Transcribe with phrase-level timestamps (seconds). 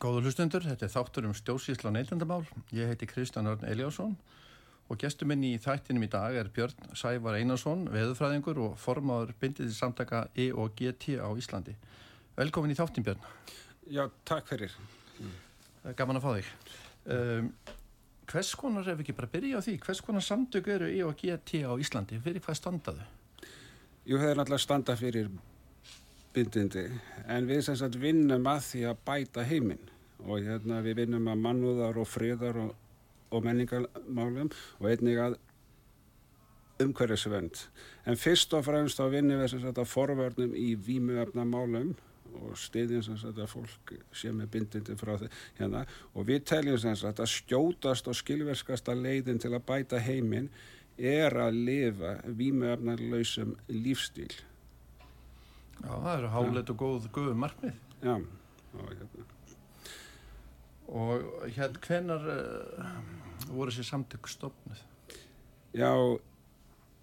[0.00, 2.44] Góður hlustundur, þetta er þáttur um stjórnsýsla og neytendamál.
[2.72, 4.14] Ég heiti Kristján Örn Eliásson
[4.88, 9.74] og gestur minn í þættinum í dag er Björn Sævar Einarsson, veðufræðingur og formáður bindið
[9.76, 11.74] samtaka E og GT á Íslandi.
[12.38, 13.28] Velkomin í þáttin Björn.
[13.92, 14.72] Já, takk fyrir.
[16.00, 16.50] Gaman að fá þig.
[17.04, 17.52] Um,
[18.32, 21.60] hvers konar, ef ekki bara byrja á því, hvers konar samtök eru E og GT
[21.68, 22.24] á Íslandi?
[22.24, 23.04] Fyrir hvað standaðu?
[24.08, 25.28] Jú, það er náttúrulega standa fyrir
[26.32, 26.88] bindindi,
[27.28, 29.88] en við sem sagt vinnum að því að bæta heiminn
[30.26, 32.74] og hérna við vinnum að mannúðar og friðar og,
[33.30, 35.38] og menningarmálum og einnig að
[36.80, 37.64] umhverfisvend.
[38.08, 41.92] En fyrst og fremst þá vinnum við sagt að forvörnum í vímuöfnamálum
[42.40, 45.82] og stiðjum sem sagt að fólk sé með bindindi frá því hérna
[46.14, 50.50] og við teljum sem sagt að skjótast og skilverskasta leiðin til að bæta heiminn
[50.96, 54.30] er að lifa vímuöfnarlausum lífstíl.
[55.80, 57.76] Já, það eru háleit og góð guðum markmið.
[58.04, 59.39] Já, og hérna.
[60.90, 62.90] Og hérna, hvenar uh,
[63.54, 64.82] voru þessi samtök stofnuð?
[65.76, 65.90] Já,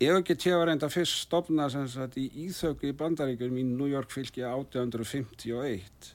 [0.03, 4.43] EOGT var enda fyrst stofnað sem sagt í Íþöku í Bandaríkjum í New York fylki
[4.43, 6.11] 1851.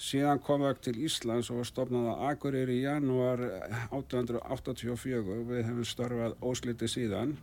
[0.00, 3.42] Síðan kom það til Íslands og var stofnað að Akureyri í janúar
[3.90, 7.34] 1884 og við hefum störfað ósliti síðan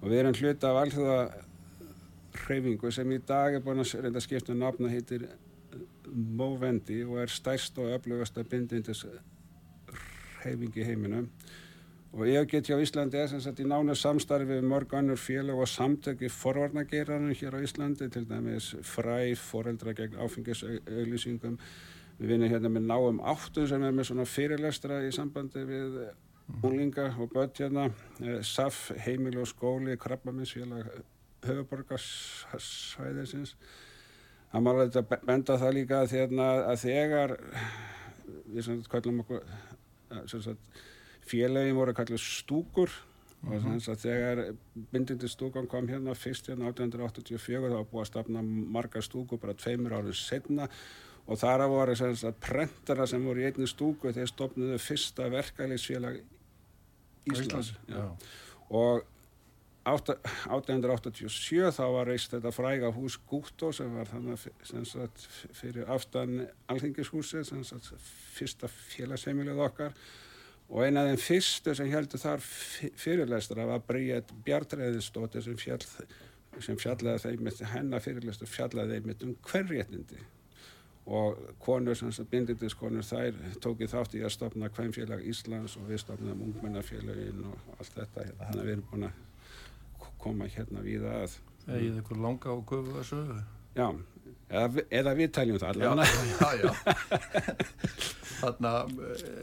[0.00, 1.18] og við erum hluta af allþjóða
[2.44, 5.26] hreyfingu sem í dag er búin að reynda að skipta nafna heitir
[6.14, 9.04] Movendi og er stærst og öflugast að bindindis
[10.42, 11.30] hreyfingi í heiminum.
[12.14, 15.66] Og EOGT á Íslandi er sem sagt í nánu samstarfi við mörg annur félag og
[15.66, 21.56] samtöki forvarnageiranum hér á Íslandi til dæmis fræ, foreldra gegn áfengisauðlýsingum
[22.20, 25.98] við vinnum hérna með náum áttum sem er með svona fyrirlestra í sambandi við
[26.62, 27.88] úlinga og börn hérna.
[28.46, 31.02] SAF, heimil og skóli krabbaminsfélag
[31.44, 33.56] höfuborgarsvæðisins
[34.54, 37.36] það má þetta benda það líka að, þérna, að þegar
[38.54, 39.42] við sem kallum okkur
[41.24, 43.56] félagin voru kallið stúkur mm -hmm.
[43.56, 44.42] og þess að þegar
[44.92, 49.96] bindindi stúkan kom hérna fyrst hérna 1884 þá búið að stafna marga stúkur bara tveimur
[49.98, 50.68] árið setna
[51.26, 56.20] og þar að voru sagt prentara sem voru í einni stúku þegar stofnuðu fyrsta verkefliðsfélag
[57.24, 57.96] Íslands Já.
[57.96, 58.16] Já.
[58.70, 59.04] og
[59.84, 64.40] 1887 þá var reist þetta fræga hús Gúttó sem var þannig
[64.88, 66.46] sagt fyrir aftan
[67.68, 67.90] sagt
[68.34, 69.92] fyrsta félagsheimilið okkar.
[70.72, 72.40] Og eina af þeim fyrstu sem heldur þar
[72.96, 75.84] fyrirlestra var Bríett Bjartræðistóttir sem, fjall,
[76.64, 80.22] sem fjallaði þeim hennar fyrirlestu fjallaði þeim um hverréttindi
[81.04, 81.98] og konur
[82.30, 87.98] bindindiskonur þær tókið þátt í að stopna Kvænfélag Íslands og við stopnaðum ungmennafélagin og allt
[87.98, 89.18] þetta þannig að við erum búin að
[90.24, 91.36] koma hérna við að
[91.78, 93.36] í ykkur langa og gufu að sögu?
[93.74, 93.86] Já,
[94.48, 96.08] eða, eða við taljum það allavega.
[96.40, 97.84] Já, já, já.
[98.44, 98.90] Þannig að,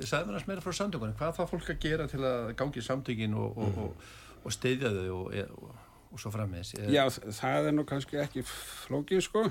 [0.06, 3.38] segðu mér að smera frá samtökunum, hvað það fólk að gera til að gangi samtökin
[3.40, 4.10] og, og, og,
[4.46, 5.22] og steyðja þau
[6.12, 6.76] og svo frammeðis?
[6.92, 7.06] Já,
[7.40, 9.46] það er nú kannski ekki flókið, sko.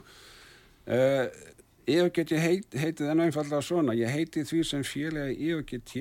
[0.91, 1.27] Uh,
[1.91, 5.95] EOGT heit, heitið enn einfallega svona, ég heiti því sem félagi EOGT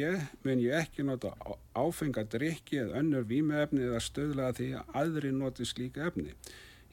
[0.45, 1.31] mun ég ekki nota
[1.77, 6.35] áfengadrykki eða önnur vímefni eða stöðlega því að aðri noti slíka efni.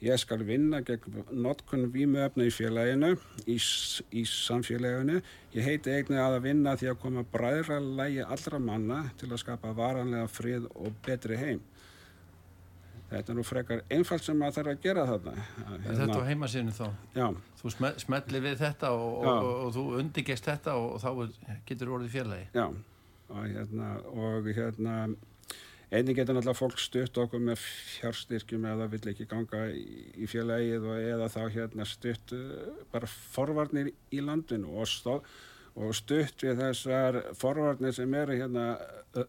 [0.04, 3.14] Ég skal vinna gegn notkun vímefni í félaginu,
[3.48, 5.22] í, í samfélaginu.
[5.56, 9.72] Ég heiti eignið að vinna því að koma bræðra lægi allra manna til að skapa
[9.76, 11.64] varanlega frið og betri heim.
[13.06, 15.34] Þetta er nú frekar einfalt sem maður þarf að gera þarna.
[15.60, 16.86] Hérna, þetta á heimasíðinu þá?
[17.14, 17.26] Já.
[17.60, 17.72] Þú
[18.02, 21.08] smellir við þetta og, og, og þú undirgest þetta og þá
[21.68, 22.48] getur orðið félagi?
[22.56, 22.66] Já,
[23.30, 24.96] og hérna, og hérna,
[25.86, 29.86] einnig getur náttúrulega fólk stutt okkur með fjárstyrkjum eða vill ekki ganga í,
[30.18, 32.34] í og eða þá hérna stutt
[32.90, 35.20] bara forvarnir í landinu og, stó,
[35.78, 38.72] og stutt við þessar forvarnir sem eru hérna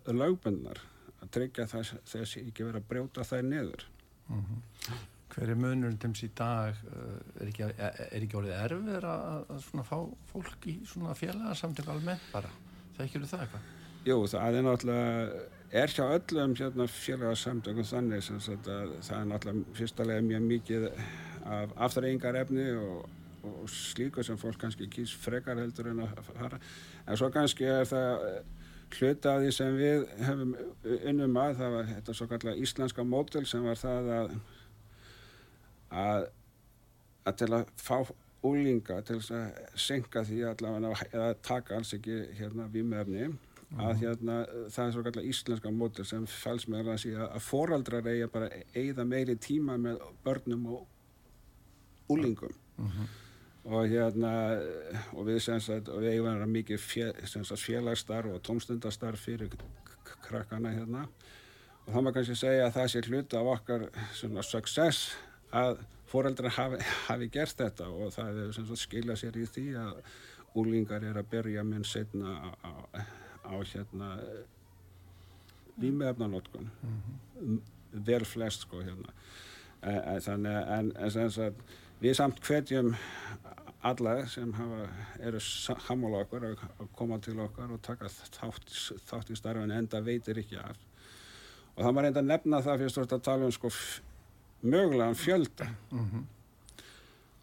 [0.10, 0.82] lögbundnar
[1.22, 3.86] að tryggja þess að þessi ekki verið að brjóta þær niður.
[4.28, 5.06] Mm -hmm.
[5.38, 6.78] Hver er til þessi dag?
[7.40, 9.98] Er ekki, er ekki orðið erfið að, að fá
[10.32, 12.50] fólk í svona félagsamtök almennt bara?
[12.96, 13.68] Það ekki eru það eitthvað?
[14.08, 15.44] Jú, það er náttúrulega,
[15.82, 18.70] er hjá öllum hérna, félagsamtökum þannig sem að
[19.04, 20.90] það er náttúrulega fyrstulega mjög mikið
[21.48, 23.10] af afturreyingar efni og,
[23.44, 26.60] og slíku sem fólk kannski kýrs frekar heldur en að fara.
[27.08, 28.26] En svo kannski er það
[28.96, 30.54] hluta af því sem við hefum
[31.12, 34.32] unnum að, það var þetta svo kallar íslenska mótel sem var það að
[35.92, 36.30] að,
[37.26, 37.98] að til að fá
[38.48, 43.84] úlinga til að senka því allavega eða taka alls ekki hérna vímöfni -hmm.
[43.84, 44.38] að hérna
[44.72, 48.50] það er svo kallar íslenska mótel sem fæls með að síðan að foraldrar eiga bara
[48.76, 50.88] eigða meiri tíma með börnum og
[52.10, 53.08] úlingum mm -hmm.
[53.68, 54.32] Og hérna
[55.14, 59.54] og við sem sagt og við eigum mikið fjö, sagt félagsstarf og tómstundastarf fyrir
[60.24, 61.06] krakkana hérna.
[61.86, 63.86] Og þá maður kannski segja að það sé hluti af okkar
[64.16, 65.14] svona success
[65.56, 67.88] að foreldrar hafi, hafi gert þetta.
[67.92, 70.02] Og það er sem sagt skilja sér í því að
[70.58, 72.72] úlingar er að byrja minn setna á, á,
[73.52, 74.14] á hérna
[75.78, 77.58] vímefnanótkun mm
[77.92, 79.14] vel flest sko hérna.
[79.82, 81.54] En, en, en, en
[82.02, 82.94] við samt hvetjum
[83.86, 84.88] alla sem hafa,
[85.22, 86.64] eru sammála okkur að
[86.98, 88.72] koma til okkar og taka þátt,
[89.06, 90.80] þátt í starfin enda veitir ekki af.
[91.76, 93.72] Og það maður reynda að nefna það fyrst þú ert að tala um sko
[94.66, 95.70] mögulegan fjölda.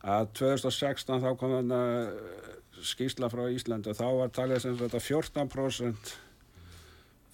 [0.05, 2.49] Að 2016 þá kom þarna uh,
[2.85, 6.17] skýrsla frá Íslandi og þá var talið sem að 14%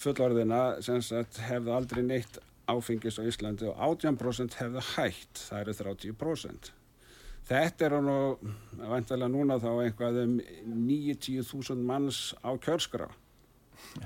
[0.01, 2.39] fullorðina sem sagt hefði aldrei neitt
[2.71, 6.71] áfengis á Íslandi og 18% hefði hætt, það eru 30%.
[7.51, 8.17] Þetta eru nú,
[8.79, 10.37] vantilega núna þá einhvað um
[10.87, 13.09] 90.000 manns á kjörskrá.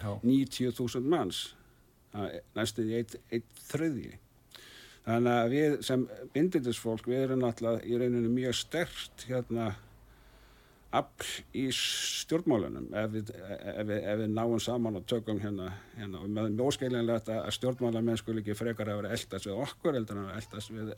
[0.01, 1.51] Já, 90.000 manns,
[2.15, 4.13] Það er næstuð í eitt, eitt þriðji.
[5.05, 9.73] Þannig að við sem bindindisfólk, við erum náttúrulega í rauninu mjög stert hérna
[10.95, 16.23] afl í stjórnmálunum ef við, ef, við, ef við náum saman og tökum hérna, hérna
[16.23, 20.31] og með mjóskeilinlegt að stjórnmálamenn skul ekki frekar að vera eldast við okkur heldur en
[20.31, 20.95] að eldast við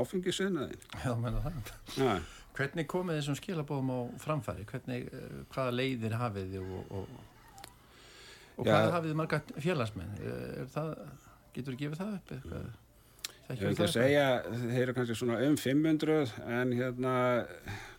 [0.00, 0.86] áfengisinnaðin.
[1.04, 1.72] já, menna það.
[2.00, 2.14] Ja.
[2.54, 4.64] Hvernig komið þessum skilabóðum á framfæri?
[4.70, 7.18] Hvernig, eh, hvaða leiðir hafið þið og, og,
[8.54, 8.70] og Já.
[8.70, 10.12] hvað hafið þið marga félagsmenn?
[10.22, 10.92] Er það,
[11.56, 12.72] getur þú gefið það upp eitthvað?
[13.44, 14.28] Ég vil ekki að segja,
[14.62, 16.30] þeir eru kannski svona um 500
[16.60, 17.16] en hérna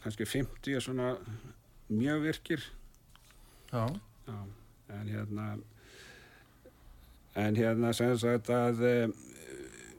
[0.02, 1.12] kannski 50 er svona
[1.92, 2.64] mjög virkir.
[3.70, 3.84] Já,
[4.26, 4.40] Já,
[4.96, 5.50] en hérna
[7.36, 9.08] en hérna sem sagt að eh,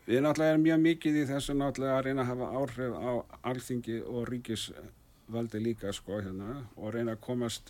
[0.06, 3.12] við náttúrulega erum mjög mikið í þessu náttúrulega að reyna að hafa áhrif á
[3.50, 7.66] alþingi og ríkisvaldi líka sko hérna og reyna að komast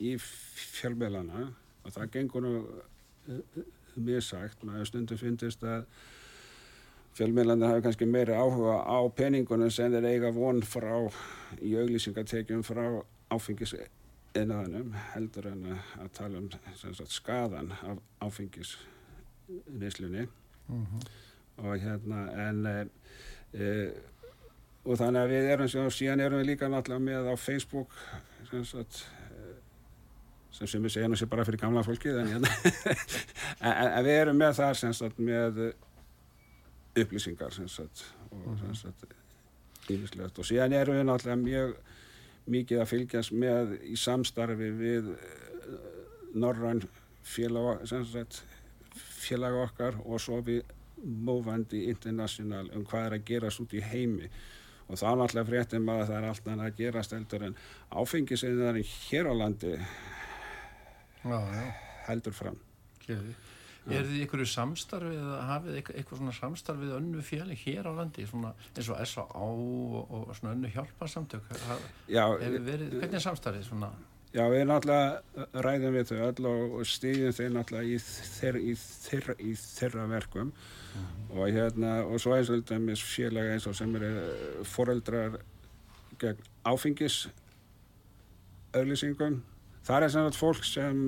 [0.00, 1.40] í fjölmiðlana.
[1.84, 2.52] Og það gengur nú
[3.28, 3.64] eh,
[3.94, 5.82] mjög sagt, maður stundum fyndist að
[7.14, 11.06] fjölmiðlandi hafi kannski meiri áhuga á peningunum sem þeir eiga von frá
[11.62, 13.04] í auglýsingatekjum frá
[13.34, 13.74] áfengis
[14.34, 20.24] innaðanum heldur en að, tala um sagt, skadan af áfengisvislunni
[20.66, 20.98] mhm,
[21.62, 23.68] og hérna en e,
[24.84, 27.94] og þannig að við erum sem, síðan erum við líka náttúrulega með á Facebook
[28.50, 29.54] sem sagt eh,
[30.52, 32.52] sem sem við nú sér bara fyrir gamla fólkið en, hérna,
[33.68, 35.62] en, en við erum með það sem sagt með
[37.00, 39.06] upplýsingar sem sagt og sem sagt
[39.90, 40.38] ýmislegt.
[40.38, 41.74] Og síðan erum við náttúrulega mjög
[42.54, 45.10] mikið að fylgjast með í samstarfi við
[46.36, 46.82] norræn
[47.24, 47.84] félag,
[49.24, 50.64] félag okkar og svo við
[51.04, 54.30] Móvandi International um hvað er að gerast út í heimi
[54.84, 57.56] og þá náttúrulega fréttum að það er allt annað að gerast heldur en
[58.02, 59.72] áfengiseinarinn hér á landi
[61.24, 61.66] já, já,
[62.08, 62.60] heldur fram.
[63.06, 63.34] gefið.
[63.84, 68.54] Er þið ykkur samstarfið eða hafið eitthvað svona samstarfið önnu félag hér á landi, svona
[68.72, 69.44] eins og S.A.A.
[69.44, 71.50] og, og svona önnu hjálparsamtök?
[72.08, 73.90] Já, Hefur verið, hvernig er samstarfið svona?
[74.34, 79.36] Já, við náttúrulega ræðum við þau öll og, stýðum þau náttúrulega í, þeir, í, þeirra,
[79.38, 80.50] í þeirra verkum
[81.30, 84.10] og hérna, og svo eins og dæmis félaga eins og sem eru
[84.66, 85.38] foreldrar
[86.18, 87.20] gegn áfengis
[88.74, 89.38] auðlýsingum.
[89.86, 91.00] Það er sem sagt fólk sem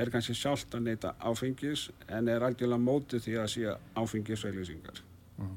[0.00, 5.02] er kannski sjálft að neyta áfengis en er algjörlega mótið því að sé áfengis auðlýsingar.
[5.40, 5.56] Mm.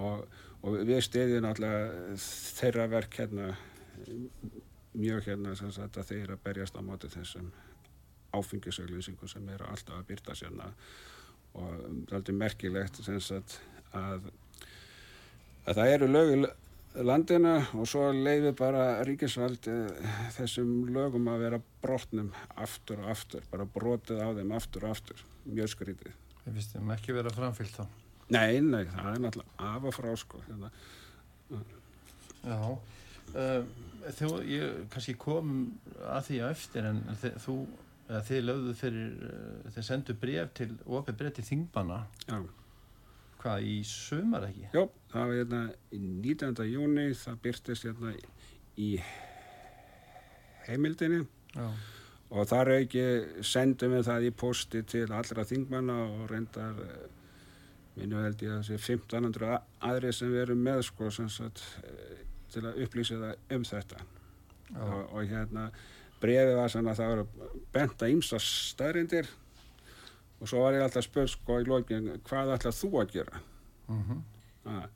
[0.00, 0.24] Og,
[0.64, 3.52] og við stýðum náttúrulega þeirra verk hérna
[4.96, 7.50] mjög hérna sem sagt að þeir að berjast á móti þessum
[8.36, 10.70] áfengisauðlýsingum sem eru alltaf að byrta sérna
[11.56, 13.58] og það er aldrei merkilegt sem sagt
[13.96, 14.26] að,
[15.66, 16.52] að það eru lög í l-
[17.06, 22.30] landinu og svo leiði bara ríkisvald eh, þessum lögum að vera brotnum
[22.64, 26.14] aftur og aftur, bara brotið á þeim aftur og aftur, mjög skrítið.
[26.46, 27.84] Við fyrstum ekki vera framfyllt þá.
[28.32, 30.40] Nei, nei, það er náttúrulega af og frá sko.
[30.48, 30.70] Hérna.
[32.46, 32.58] Já,
[33.34, 35.56] þú, ég kannski kom
[36.06, 37.56] að því á eftir en þið, þú,
[38.06, 42.38] eða þið lögðu fyrir, uh, þið sendu bref til, opið bref til Þingmanna, Já.
[43.42, 44.68] hvað í sumar ekki?
[44.74, 46.64] Jó, það var hérna í 19.
[46.70, 48.14] júni, það byrtist hérna
[48.76, 48.90] í
[50.66, 51.22] heimildinni
[51.56, 51.66] Já,
[52.36, 53.04] og þar auki
[53.46, 57.04] sendum við það í posti til allra þingmanna og reyndar eh,
[57.96, 61.62] minnu held ég að þessi 1500 a- aðri sem við erum með sko sem sagt
[61.86, 62.24] eh,
[62.54, 64.02] til að upplýsa það um þetta
[64.82, 65.70] og, og hérna
[66.20, 69.28] brefið var svona að það voru bent að ýmsa stærindir
[70.40, 73.42] og svo var ég alltaf spurt sko í lokin hvað ætlað þú að gera
[73.88, 74.24] mhm,
[74.66, 74.88] Ah.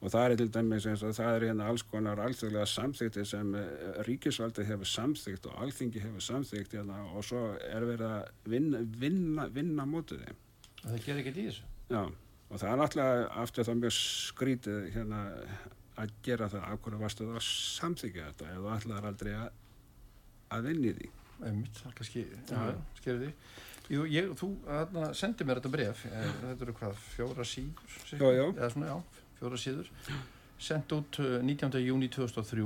[0.00, 3.50] og það er til dæmis eins og það er hérna alls konar alþjóðlega samþykti sem
[3.60, 8.80] eh, ríkisvaldi hefur samþykt og alþingi hefur samþykt hérna, og svo er verið að vinna,
[9.02, 10.38] vinna, vinna mótið þeim.
[10.86, 11.68] Það gerir ekkert í þessu?
[11.92, 12.00] Já,
[12.48, 15.20] og það er náttúrulega aftur það mjög skrítið hérna
[16.00, 19.60] að gera það af hverju varstu það að samþykja þetta eða þú ætlaðar aldrei að,
[20.56, 21.10] að vinni því.
[21.44, 22.24] Einmitt, það kannski,
[23.00, 23.32] skerði því.
[23.92, 27.98] Jú, ég, þú aðna, sendi mér þetta bref, eh, þetta eru hvað, fjóra síður?
[28.08, 28.44] Já, já.
[28.54, 29.90] Eða svona, já, fjóra síður.
[30.64, 31.82] Sendt út uh, 19.
[31.84, 32.64] júni 2003,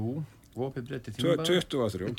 [0.68, 1.34] opið breytti tíma.
[1.42, 2.12] 23.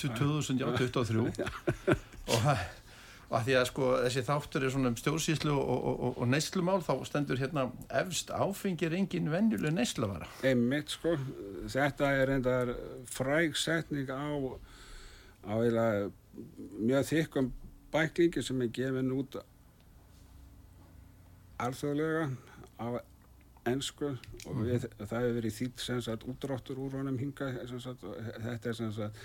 [3.30, 3.36] 2000, já, 23.
[3.36, 6.30] og að því að sko þessi þáttur er svona um stjórnsýslu og, og, og, og
[6.32, 7.68] neyslumál þá stendur hérna
[8.02, 11.14] efst áfengir engin venjuleg neyslavara einmitt sko
[11.70, 12.74] þetta er endar
[13.10, 14.34] fræg setning á
[15.46, 15.86] á eila
[16.80, 17.54] mjög þykkum
[17.94, 19.38] bæklingi sem er gefin út
[21.62, 22.30] alþjóðlega
[22.82, 22.88] á
[23.70, 24.64] ennsku og mhm.
[24.66, 28.06] við, það hefur verið þýtt sem sagt útráttur úr honum hinga sagt,
[28.42, 29.22] þetta er sem sagt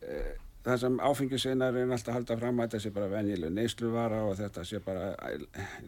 [0.00, 0.22] e,
[0.64, 4.36] það sem áfengisvinnar er alltaf að halda fram að þetta sé bara venjileg neysluvara og
[4.40, 5.06] þetta sé bara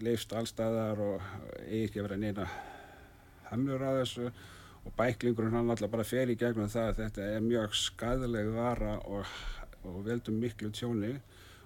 [0.01, 1.27] leifst allstaðar og
[1.67, 2.49] eigi ekki verið neina
[3.51, 4.33] hamlur að þessu.
[4.83, 8.97] Og bæklingurinn hann alltaf bara fer í gegnum það að þetta er mjög skadaleg vara
[9.05, 9.29] og,
[9.87, 11.13] og veldum miklu tjóni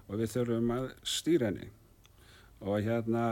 [0.07, 1.71] og við þurfum að stýra henni.
[2.61, 3.23] Og hérna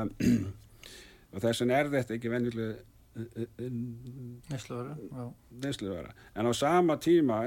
[1.33, 2.94] og þess vegna er þetta ekki venjileg
[5.63, 7.37] Nesluvara en á sama tíma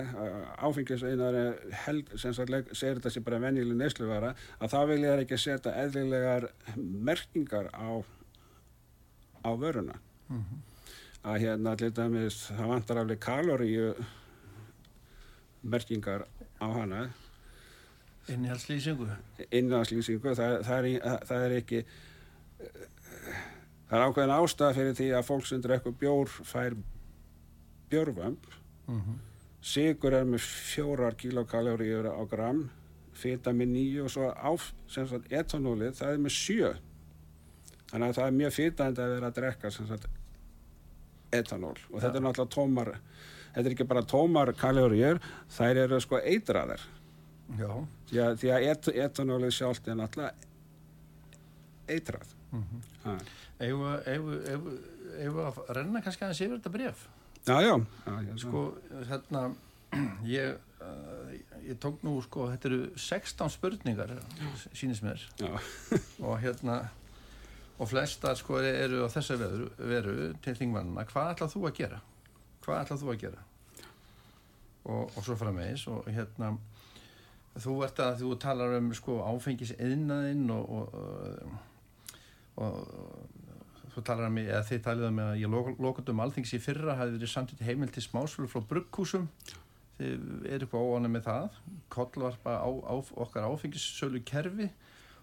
[0.65, 1.37] áfengiseinar
[1.85, 8.01] segir þetta sem bara venjuleg nesluvara að þá vil ég ekki setja eðlilegar merkingar á
[9.45, 9.95] á vöruna.
[10.29, 10.61] Mm -hmm.
[11.25, 13.95] að hérna dæmis það vantar alveg kaloríu
[15.63, 16.27] merkingar
[16.61, 17.11] á hana.
[18.29, 19.09] Innhjálpslýsingu
[19.51, 20.85] innhjálpslýsingu það, það,
[21.29, 21.85] það er ekki
[23.89, 26.77] Það er ákveðin ástæða fyrir því að fólk sem drekku bjór fær
[27.89, 28.51] bjórvömb.
[28.89, 29.17] Mm -hmm.
[29.61, 32.71] Sigur er með fjórar kilokalóriur á gram,
[33.13, 36.75] feta með nýju og svo áf, sem sagt, etanólið, það er með sjö.
[37.91, 40.09] Þannig að það er mjög fetandi að vera að drekka, sem sagt,
[41.33, 41.79] etanól.
[41.91, 42.01] Og ja.
[42.01, 42.93] þetta er náttúrulega tómar,
[43.55, 46.81] þetta er ekki bara tómar kalóriur, þær eru sko eitraðar.
[47.59, 47.73] Já.
[48.09, 50.35] Því að, því að et, etanólið sjálft er náttúrulega
[51.89, 52.35] eitrað.
[52.53, 53.21] Mm -hmm.
[53.59, 57.07] Eða að renna kannski aðeins yfir þetta bref
[57.49, 57.75] Já, já,
[58.07, 58.63] já Sko,
[59.09, 59.43] hérna
[60.29, 61.35] ég, uh,
[61.65, 64.13] ég tók nú, sko, þetta eru 16 spurningar
[64.77, 65.23] sínist mér.
[66.27, 66.83] Og hérna
[67.79, 72.01] og flesta, sko, eru á þessa veru, veru til þingmannina, hvað ætlað þú að gera?
[72.65, 73.45] Hvað ætlað þú að gera?
[74.89, 76.57] Og, og svo frammeins og hérna
[77.59, 81.57] þú ert að, þú talar um, sko, áfengis eðnaðinn og, og
[82.59, 82.75] og
[83.99, 87.33] þú talar um, eða þið talið um að ég lókundum alþings í fyrra hafi verið
[87.33, 89.29] samtitt heimil til smásfjölu frá brugghúsum.
[89.99, 90.13] Þið
[90.47, 91.57] eru eitthvað óanum með það.
[91.91, 94.69] Kollvarpa á, á okkar áfengissölu kerfi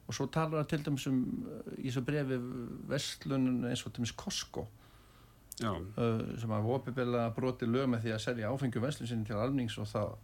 [0.05, 1.21] og svo talar það til dæmis um
[1.79, 2.39] í þessu brefi
[2.91, 4.67] vestlunum eins og til dæmis Costco.
[5.63, 9.77] Uh, sem að opibila broti lög með því að selja áfengu vestlun sinni til alnings
[9.79, 10.17] og það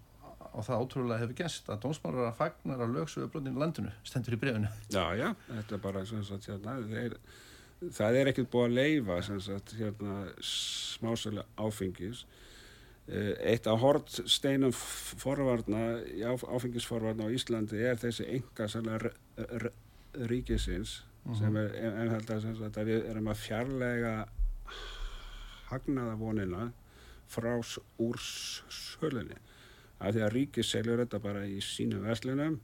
[0.51, 4.39] og það ótrúlega hefur gæst að dómsmálar að fagnar að lögsögu brotinu landinu stendur í
[4.41, 7.15] brefinu Já, já, þetta er bara svona að hérna, þeir
[7.89, 12.25] það er ekkert búið að leifa sagt, hérna, smásölu áfengis
[13.07, 16.01] eh, eitt af hortsteinum forvarna
[16.45, 18.67] áfengisforvarna á Íslandi er þessi enga
[20.27, 21.39] ríkisins mm -hmm.
[21.39, 24.27] sem er ennhald að við erum að fjarlæga
[25.71, 26.71] hagnaða vonina
[27.29, 27.55] frá
[27.97, 29.37] úr sölunni
[29.99, 32.59] að því að ríkis seljur þetta bara í sínum verslunum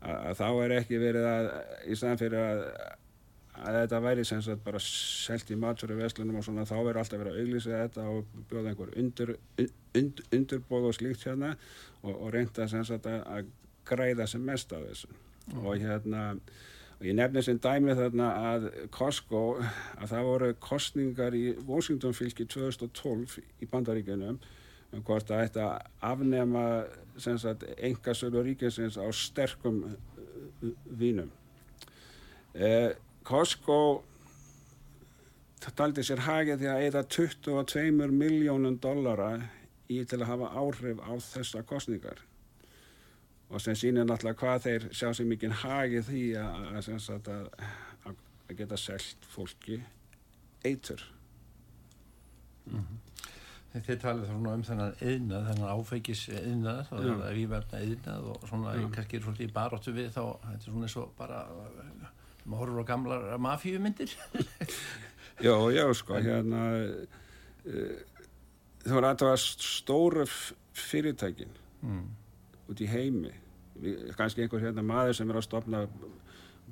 [0.00, 1.50] að þá er ekki verið að
[1.86, 2.58] í staðan fyrir að
[3.58, 7.00] að þetta væri sem sagt bara selt í matur í vestlunum og svona þá verður
[7.02, 9.34] alltaf verið að auglýsa þetta og bjóða einhver undur,
[9.98, 11.54] und, undurbóð og slíkt hérna
[12.02, 13.52] og, og reynda sem sagt að, að
[13.88, 15.62] græða sem mest af þessu mm.
[15.64, 16.24] og hérna
[16.98, 22.46] og ég nefnir sem dæmi þarna að Costco að það voru kostningar í Washington fylki
[22.50, 24.38] 2012 í bandaríkunum
[24.88, 25.66] um hvort að þetta
[26.08, 26.64] afnema
[27.20, 29.82] sem sagt engasölu ríkisins á sterkum
[30.98, 31.30] vínum
[32.54, 32.96] eða
[33.28, 33.80] Costco
[35.76, 39.34] taldi sér hagið því að eða 22 miljónum dollara
[39.92, 42.22] í til að hafa áhrif á þessa kostningar
[43.48, 47.28] og sem sínir náttúrulega hvað þeir sjá sér mikið hagið því að, að,
[48.08, 48.18] að,
[48.48, 49.78] að geta selgt fólki
[50.64, 51.04] eitur.
[52.68, 53.04] Mm -hmm.
[53.78, 58.46] Þið talið þá um þennan eðnað, þennan áfækis eðnað og það er výverna eðnað og
[58.48, 61.42] svona, kannski er svolítið í baróttu við þá, þetta er svona eins og bara
[62.48, 64.16] maður horfur á gamlar mafíumyndir?
[65.38, 66.60] Já, já, sko hérna
[68.82, 70.24] það var að það var stóru
[70.78, 71.52] fyrirtækin
[71.82, 72.06] mm.
[72.72, 73.34] út í heimi.
[74.18, 75.84] Kannski einhver hérna maður sem er að stopna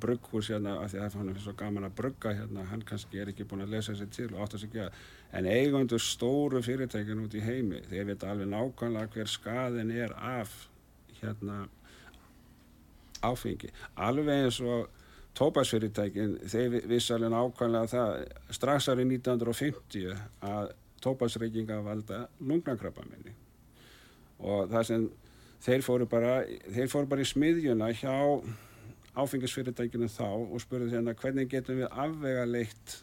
[0.00, 3.30] brugghús hérna af því að hann er svo gaman að brugga hérna hann kannski er
[3.33, 4.99] ekki búin að lesa sér til og átt að ekki að
[5.38, 10.52] en eigundur stóru fyrirtækin út í heimi þeir veit alveg nákvæmlega hver skaðin er af
[11.21, 11.64] hérna
[13.25, 13.73] áfengi.
[13.97, 14.90] Alveg eins og
[15.37, 18.12] tópasfyrirtækin þeir vissi alveg nákvæmlega það
[18.57, 20.14] strax árið 1950
[20.49, 20.71] að
[21.05, 23.35] tópasreykinga valda lungnakrabbaminni
[24.40, 25.09] og það sem
[25.66, 26.38] þeir fóru bara
[26.73, 28.14] þeir fóru bara í smiðjuna hjá
[29.16, 32.99] áfengisfyrirtækinu þá og spurðu hérna hvernig getum við afvega leitt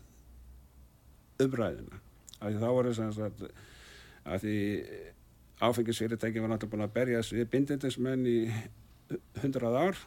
[1.42, 2.02] umræðina
[2.40, 3.46] af því þá voru sem sagt
[4.24, 4.58] að því
[5.64, 8.38] áfengisfyrirtækinu var náttúrulega búin að berjast við bindindismenn í
[9.42, 10.04] hundrað ár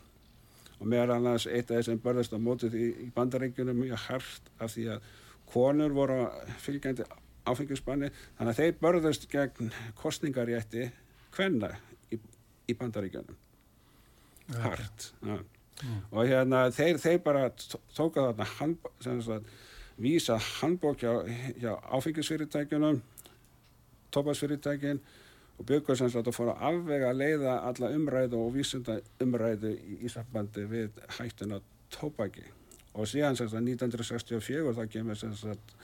[0.81, 4.89] og meðal annars eitt af þessum börðast á mótið í, bandarengjunum mjög hardt af því
[4.97, 5.09] að
[5.53, 6.21] konur voru
[6.63, 7.07] fylgjandi
[7.47, 10.89] áfengisbanni þannig að þeir börðast gegn kostningarétti
[11.37, 11.73] hvenna
[12.13, 12.19] í,
[12.69, 13.39] í bandarengjunum
[14.63, 15.39] hardt ja.
[15.39, 16.01] mm.
[16.11, 17.49] og hérna þeir, þeir bara
[17.97, 19.53] tóka þarna hand, sagt,
[19.97, 21.13] vísa handbók hjá,
[21.61, 23.01] hjá áfengisfyrirtækjunum
[24.15, 25.01] tópasfyrirtækin
[25.57, 30.01] og byggur sem sagt að fóra afvega að leiða alla umræðu og vísunda umræðu í
[30.09, 31.61] Ísafbandi við hættuna
[31.93, 32.45] tópaki
[32.97, 35.77] og síðan sem sagt 1964 þá kemur sem sagt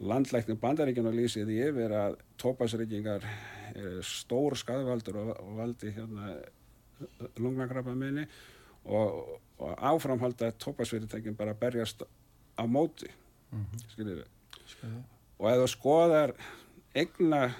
[0.00, 3.26] landlækning bandaríkjana lýsið í yfir að tópasryggingar
[3.74, 6.34] er stór skadvaldur og, og valdi hérna
[7.40, 8.24] lungnakrabba minni
[8.84, 12.02] og, og áframhalda tópasfyrirtækin bara berjast
[12.56, 13.10] á móti.
[13.52, 13.88] Mm -hmm.
[13.92, 14.24] skiljið
[15.38, 16.32] og ef þú skoðar
[16.94, 17.54] egna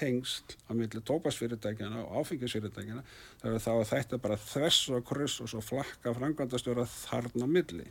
[0.00, 3.04] tengst á milli tópasfyrirtækjana og áfengisfyrirtækjana
[3.44, 7.86] er þá að þetta bara þess og kryss og svo flakka frangandastjóra þarna milli.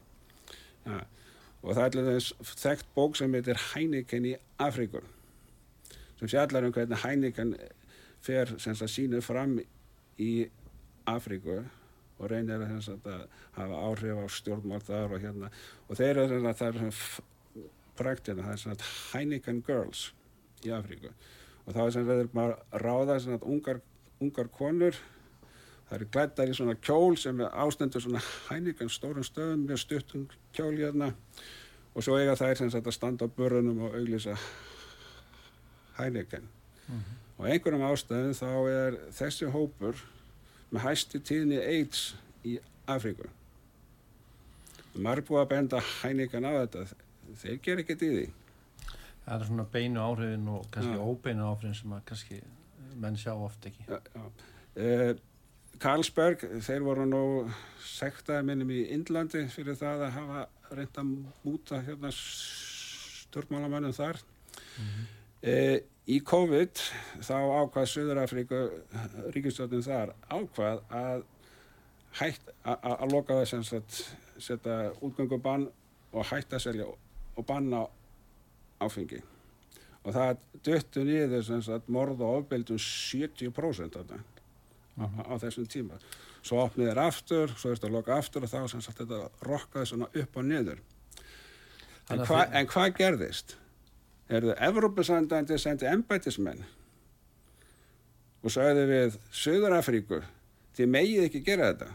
[0.85, 1.03] Ja.
[1.61, 5.03] og það er þess þekkt bók sem heitir Heineken í Afríkur
[6.19, 7.51] sem fjallar um hvernig Heineken
[8.23, 9.57] fer sem það sínur fram
[10.19, 10.31] í
[11.07, 11.59] Afríku
[12.19, 15.51] og reynir að, að hafa áhrif á stjórnmál þar og hérna.
[15.87, 16.97] Og þeir eru það er
[17.99, 20.09] praktina, það er svona Heineken Girls
[20.67, 21.13] í Afríku
[21.69, 22.51] og þá er sem við erum að
[22.81, 23.79] ráða svona ungar,
[24.17, 24.95] ungar konur.
[25.85, 30.23] Það eru glættar í svona kjól sem er ástendur svona Heineken stórum stöðum með stuttum
[30.57, 31.11] kjól hérna.
[31.93, 34.33] Og svo eiga það er sem sagt að standa á börunum og auglýsa
[35.99, 36.49] Heineken.
[36.87, 37.17] Mm -hmm.
[37.37, 39.95] og einhverjum ástæðum þá er þessi hópur
[40.71, 43.29] með hæsti tíðni AIDS í Afríku.
[44.95, 46.85] Maður er búið að benda Heineken á þetta.
[47.35, 48.38] Þeir ger ekkert í því
[49.29, 51.05] Það er svona beinu áhrifin og kannski ja.
[51.05, 52.39] óbeinu áhrifin sem að kannski
[52.99, 54.29] menn sjá oft ekki ja, ja.
[54.79, 55.11] Eh,
[55.79, 57.21] Karlsberg, þeir voru nú
[57.85, 60.41] sektaði minnum í Indlandi fyrir það að hafa
[60.75, 65.07] reynda múta hérna stjórnmálamannum þar mm -hmm.
[65.41, 66.79] eh, Í COVID
[67.21, 68.59] þá ákvað Suðurafríku
[69.35, 71.19] ríkistjóðin þar ákvað að
[72.17, 73.99] hægt að loka þess að
[74.41, 75.67] setja útgöngubann
[76.09, 77.83] og hægt að selja og banna
[78.79, 79.21] áfengi.
[80.03, 84.19] Og það döttu niður sem sagt morð og ofbeldum 70% af það
[84.95, 85.23] mm -hmm.
[85.27, 85.99] á, á þessum tíma.
[86.41, 89.29] Svo opnið er aftur, svo er þetta að loka aftur og þá sem sagt þetta
[89.41, 90.79] rokkaði svona upp og niður.
[92.09, 93.57] En, hva, en hvað gerðist?
[94.29, 96.61] er það Evrópusandandi sendið embætismenn
[98.43, 100.21] og sagði við Suðurafríku
[100.77, 101.89] þið megið ekki gera þetta.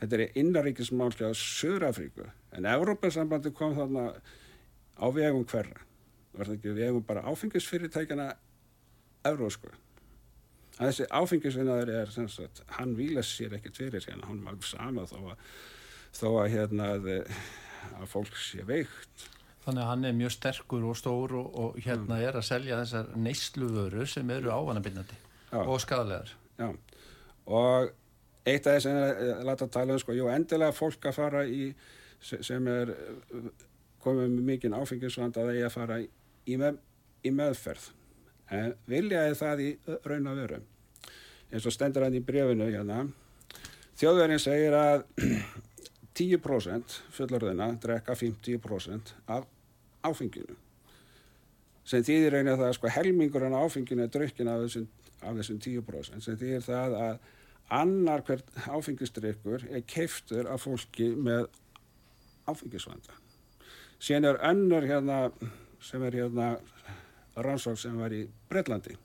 [0.00, 2.28] Þetta er innaríkismál hjá Suðurafríku.
[2.56, 4.10] En Evrópusambandi kom þarna
[5.00, 5.86] á vegum hverra?
[6.36, 8.32] Var það ekki vegum bara áfengisfyrirtækjana
[9.30, 9.72] eurósku
[10.80, 15.18] þessi áfengisvinnaður er sagt, hann výla sér ekkert fyrir hérna hann er alveg sama þó
[15.34, 15.44] að,
[16.16, 17.10] þó að hérna að,
[17.98, 19.26] að fólk sé veikt.
[19.66, 22.26] Þannig að hann er mjög sterkur og stór og, og hérna mm.
[22.28, 25.18] er að selja þessar neysluveru sem eru ávanabindandi
[25.60, 26.70] og skadalegar Já,
[27.50, 27.90] og
[28.48, 31.44] eitt af þess að ég láta að tala um sko, jú endilega fólk að fara
[31.44, 31.72] í
[32.20, 32.94] sem er
[34.04, 36.78] komið með mikinn áfengisvand að það er að fara í, með,
[37.26, 37.88] í meðferð.
[38.50, 39.70] En viljaði það í
[40.06, 40.60] raun að veru?
[41.50, 43.04] Eins og stendur hann í brefinu hérna.
[44.00, 45.04] Þjóðverðin segir að
[46.20, 49.46] 10% fullorðina drekka 50% af
[50.06, 50.56] áfenginu.
[51.84, 54.88] Sem þýðir það að sko helmingur en áfenginu er drukkin af þessum,
[55.20, 57.22] af þessum 10% sem þýðir það að
[57.70, 61.46] annar hvert áfengistrykkur er keiftur af fólki með
[62.50, 63.14] áfengisvanda
[64.00, 65.20] síðan er önnur hérna
[65.84, 66.50] sem er hérna
[67.36, 68.96] rannsók sem var í Breitlandi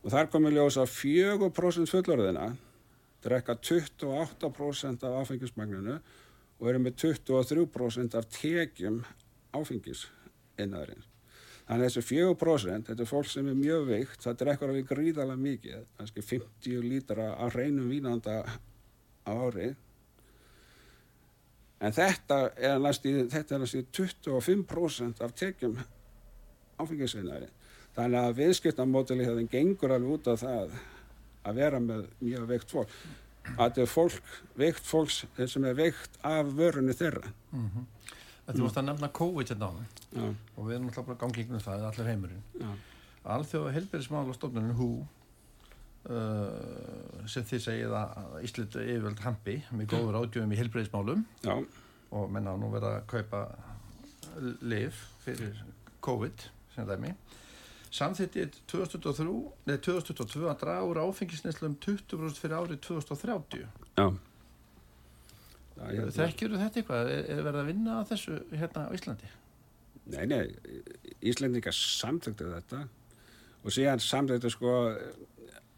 [0.00, 2.48] og þar komið ljósa 4% fullorðina
[3.24, 5.98] drekka 28% af áfengismagninu
[6.60, 9.02] og eru með 23% af tekjum
[9.56, 11.06] áfengisinnaðurinn
[11.70, 15.38] Þannig að þessi 4% þetta er fólk sem er mjög veikt það drekkur alveg gríðalega
[15.38, 19.68] mikið kannski 50 lítra af reynum vínanda á ári
[21.80, 25.78] en þetta er næstu þetta er næstu 25% af tekjum
[26.80, 27.48] áfengisvinari
[27.96, 30.80] þannig að viðskiptamótili það gengur alveg út af það
[31.46, 32.96] að vera með mjög veikt fólk.
[33.50, 37.32] Að þetta er fólk, veikt fólks sem er veikt af vörunni þeirra.
[37.50, 37.86] Mm -hmm.
[38.50, 41.60] Þú vorst að nefna COVID hérna á það og við erum alltaf bara gangið um
[41.60, 42.42] það, allir heimurinn.
[43.24, 45.06] Alþjóða helbærismála stofnunum hú
[46.08, 51.26] uh, sem þið segið að Ísland yfirvöld hampi með góður ádjöfum í helbærismálum
[52.10, 53.42] og menna nú verða að kaupa
[54.62, 55.60] liv fyrir
[56.04, 57.12] COVID sem dæmi.
[57.90, 63.64] Samþittið 2022 að draga úr áfengisneslu um 20% fyrir árið 2030
[63.98, 64.06] Já.
[65.80, 67.10] Þekkjur þetta eitthvað?
[67.10, 69.30] Er, er verið að vinna á þessu hérna á Íslandi?
[70.10, 70.42] Nei, nei,
[71.30, 72.84] Íslandingar samþöktu þetta.
[73.64, 74.74] Og síðan samþöktu sko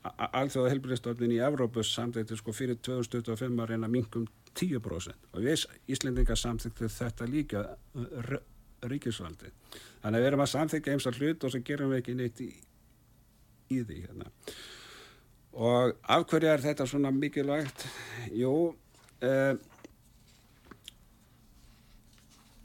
[0.03, 4.27] alþjóða helbriðstofnin í Evrópus samþöktu sko fyrir 2025 að reyna mingum
[4.59, 7.65] 10% og við Íslandingar samþöktu þetta líka
[8.91, 9.53] ríkisvaldi
[10.03, 12.43] þannig að við erum að samþykja eins og hlut og svo gerum við ekki neitt
[12.43, 12.51] í,
[13.71, 14.31] í því hérna.
[15.53, 17.87] og af hverju er þetta svona mikilvægt?
[18.35, 18.55] Jú
[19.23, 19.55] eh,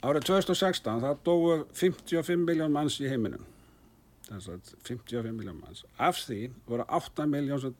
[0.02, 3.47] árið 2016 það dói 55 miljón manns í heiminum að
[4.28, 5.84] 55 miljón manns.
[5.98, 7.74] Af því voru 8 miljón sem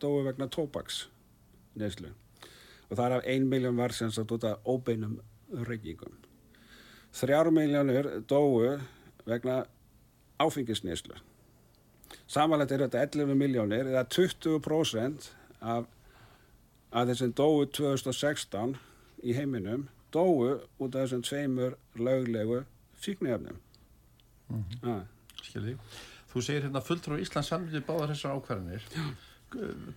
[0.00, 1.06] dói vegna tóbaks
[1.74, 2.10] neyslu
[2.90, 5.20] og það er af 1 miljón var sem sagt út af óbeinum
[5.68, 6.12] reykingum.
[7.12, 8.80] 3 miljónur dói
[9.26, 9.64] vegna
[10.38, 11.14] áfengisneyslu.
[12.26, 15.86] Samanlegt er þetta 11 miljónir eða 20% af,
[16.92, 18.76] af þessum dói 2016
[19.22, 22.64] í heiminum dói út af þessum tveimur löglegu
[23.00, 23.56] fíknefnum
[24.48, 25.00] mm -hmm.
[25.42, 25.76] Skilði
[26.32, 28.84] Þú segir hérna fulltrú Íslands samlítið báðar þessar ákvarðanir.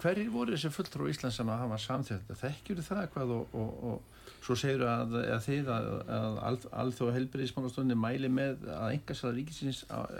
[0.01, 2.35] Hverjir voru þessi fulltrú Íslands sem að hafa samþjóð þetta?
[2.41, 7.95] Þekkjur það hvað og, og, og svo segir að, að þið að, að alþjóða helbriðismánastunni
[7.95, 10.17] mæli með að engasala ríkisins að,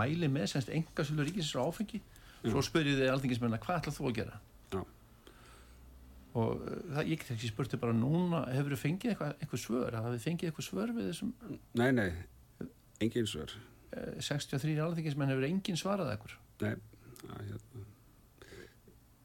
[0.00, 2.00] mæli með semst engasala ríkisins á áfengi?
[2.46, 4.40] Svo spyrir þið alþingismenn að hvað ætlað þú að gera?
[4.70, 4.80] Já.
[6.40, 6.62] og
[6.94, 9.98] það, ég ekki spurti bara núna hefur þið fengið eitthvað, eitthvað svör?
[9.98, 11.34] Hafið þið fengið eitthvað svör við þessum?
[11.76, 12.08] Nei, nei,
[13.04, 13.58] engin svör
[13.90, 16.76] 63 alþingismenn hefur engin svarað eitthvað Nei,
[17.22, 17.86] það er hérna.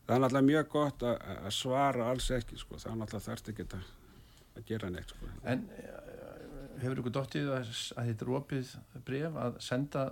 [0.05, 3.65] Það er náttúrulega mjög gott að svara alls ekki sko, það er náttúrulega þarft ekki
[3.65, 3.87] að,
[4.53, 5.29] að gera neitt sko.
[5.49, 5.95] En eh,
[6.83, 8.73] hefur ykkur dóttið að, að þetta er opið
[9.07, 10.05] bref að senda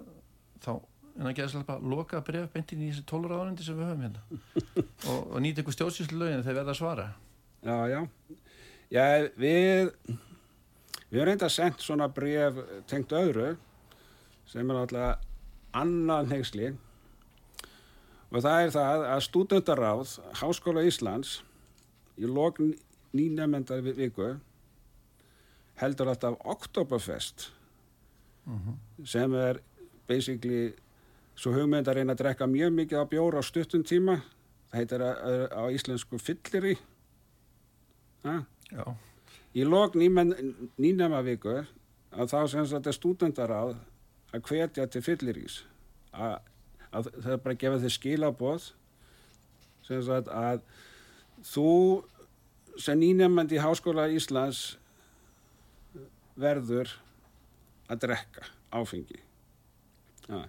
[0.66, 0.72] þá,
[1.20, 4.26] en að svolítið loka bref beintin í þessi tóluraðarundi sem við höfum hérna?
[5.12, 7.08] Og, og nýta ykkur stjórnsýslu lögin þegar verða að svara?
[7.64, 8.00] Já, já,
[8.92, 9.06] já
[9.40, 9.92] við
[11.14, 12.58] við erum reynda að senda svona bref
[12.90, 13.54] tengt öðru
[14.46, 15.18] sem er náttúrulega
[15.74, 16.74] annan hengsli
[18.34, 21.42] og það er það að stúdendaráð Háskóla Íslands
[22.18, 22.74] í lókn
[23.14, 24.36] nýnefndar viku
[25.82, 27.52] heldur alltaf Oktoberfest
[28.46, 28.70] uh mhm.
[28.70, 29.06] -huh.
[29.06, 29.60] sem er
[30.08, 30.74] basically
[31.36, 34.22] svo hugmynd að reyna að drekka mjög mikið á bjóra á stuttum tíma
[34.72, 36.76] það heitir að, á íslensku fyllir í
[39.54, 40.00] í lókn
[40.78, 41.66] nýnefna viku
[42.12, 43.76] að þá sem þetta er stúdendaráð
[44.34, 45.62] að hvetja til fyllir ís
[46.14, 46.40] að
[46.94, 48.66] að það er bara að gefa þér skilaboð
[49.88, 50.64] sem sagt að
[51.50, 51.70] þú
[52.82, 54.64] sem nýnefnandi í Háskóla Íslands
[56.40, 56.92] verður
[57.92, 59.20] að drekka áfengi
[60.30, 60.44] ja.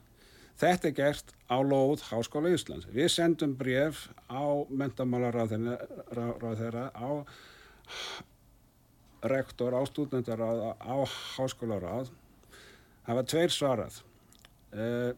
[0.61, 5.57] þetta er gert á lóð Háskóla Íslands við sendum bref á mentamálaráð
[6.93, 7.11] á
[9.25, 10.97] rektor á stúdendaráð á
[11.37, 12.13] Háskólaráð
[13.05, 14.01] það var tveir svarað
[14.75, 15.13] uh,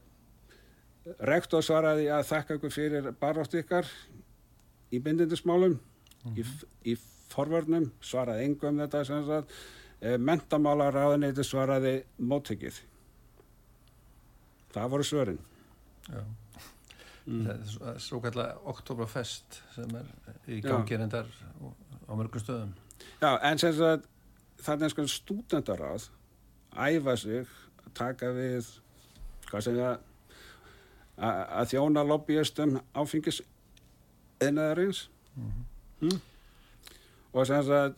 [1.22, 3.86] Rektor svaraði að þakka ykkur fyrir barátt ykkar
[4.90, 6.38] í bindindismálum, mm -hmm.
[6.40, 6.96] í, í
[7.30, 9.54] forvörnum, svaraði engum um þetta sem sagt,
[10.00, 12.80] e, mentamálaráðinni svaraði móttekið.
[14.74, 15.38] Það voru svörin.
[16.08, 16.24] Já.
[17.26, 17.46] Mm.
[17.46, 20.10] Það er svo kallar Oktoberfest sem er
[20.46, 21.26] í gangirindar
[22.06, 22.74] á mörgum stöðum.
[23.20, 24.06] Já, en sem sagt,
[24.62, 26.10] það er sko stúdendaráð
[26.76, 27.46] æfa sig
[27.96, 28.68] taka við,
[29.50, 29.98] það
[31.16, 33.40] að þjóna lobbyistum áfengis
[34.42, 36.10] einaðarins mm -hmm.
[36.10, 36.20] hm?
[37.32, 37.94] og sem að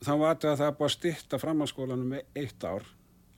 [0.00, 2.86] þá var þetta að það búið að stitta framhalskólanum með eitt ár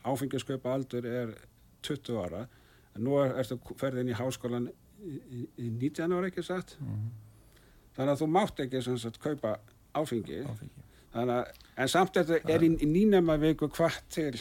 [0.05, 1.35] áfengisköpa aldur er
[1.83, 2.47] 20 ára
[2.95, 4.71] en nú er þetta ferðin í háskólan
[5.03, 7.11] í, í, í 19 ára ekki satt mm -hmm.
[7.97, 9.59] þannig að þú mátt ekki sem sagt kaupa
[9.93, 10.83] áfengi, áfengi.
[11.13, 14.41] Að, en samt þetta er í, í nýnema viku hvart til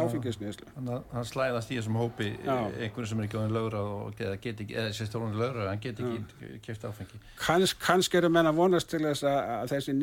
[0.00, 0.66] áfengisneislu.
[0.74, 2.54] Þannig að hann slæðast í þessum hópi Já.
[2.86, 3.54] einhvern sem er ekki ánum
[4.02, 7.20] og eða get ekki, eða sérst ánum lögra, hann get ekki keft áfengi.
[7.40, 9.96] Kans, kannski eru menn að vonast til þess að, að þessi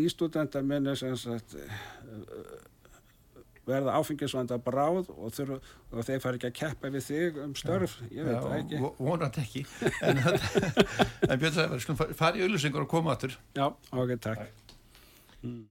[1.01, 1.79] sem sagt eh,
[3.67, 5.59] verða áfengisvanda bráð og, þurfa,
[5.91, 8.79] og þeir fara ekki að keppa við þig um störf, ég veit það ekki.
[8.81, 9.65] vo- vonandi ekki.
[10.07, 10.23] En,
[11.29, 13.37] en Björn Sævar, skulum fa- fara í auðlýsingur og koma aftur.
[13.57, 14.47] Já, ok, takk.
[15.43, 15.61] Mm.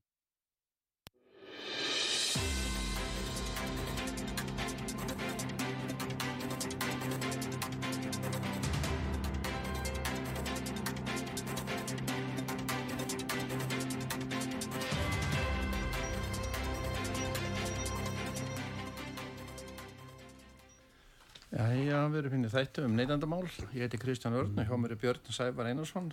[21.71, 23.45] Já, við erum finnið þættu um neytandamál.
[23.77, 26.09] Ég heiti Kristján Örn og hjá mér er Björn Sævar Einarsson,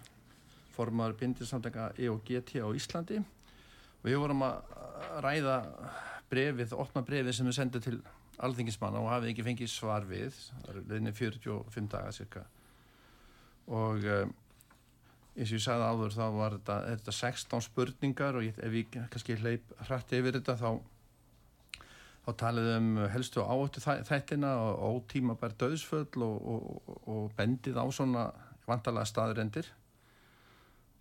[0.76, 3.18] formaður bindisamtaka EOGT á Íslandi.
[4.04, 4.76] Og við vorum að
[5.26, 5.56] ræða
[6.30, 7.96] brefið, opna brefið sem við sendum til
[8.46, 10.38] alþingismanna og hafið ekki fengið svar við.
[10.60, 12.44] Það er leðinni 45 daga cirka.
[13.66, 14.36] Og um,
[15.34, 18.94] eins og ég sagði áður þá var þetta, þetta 16 spurningar og ég, ef ég
[19.10, 20.70] kannski hleyp hrætt yfir þetta þá
[22.28, 27.80] þá talið um helstu áhættu þæ- þættina og ótímabær döðsföll og, og, og- og bendið
[27.80, 28.26] á svona
[28.68, 29.70] vantarlega staðrendir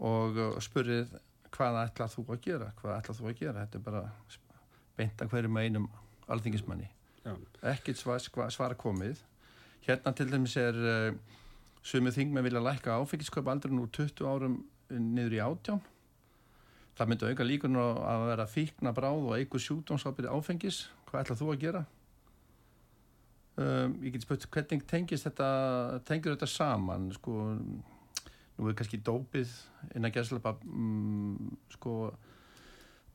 [0.06, 1.16] og uh, spurðið
[1.56, 4.60] hvað ætlað þú að gera, hvað ætlað þú að gera, þetta er bara sp-
[4.96, 5.86] beint að hverjum einum
[6.32, 6.88] alþingismanni.
[7.66, 9.18] Ekkert svar, svar, svar komið.
[9.86, 11.36] Hérna til dæmis er uh,
[11.86, 14.56] sumið þingmenn vilja lækka áfengisköp aldrei úr 20 árum
[14.90, 15.80] niður í átján.
[16.96, 20.78] Það myndi auka líkunum á að vera fíkna bráð og eigur sjúdómsábyrði áfengis.
[21.16, 21.80] Hvað ætlað þú að gera?
[23.56, 25.46] Um, ég get spurt, hvernig tengist þetta,
[26.04, 27.06] tengir þetta saman?
[27.16, 29.54] Sko, nú er kannski dópið
[29.96, 31.94] innan gerðslepa mm, sko,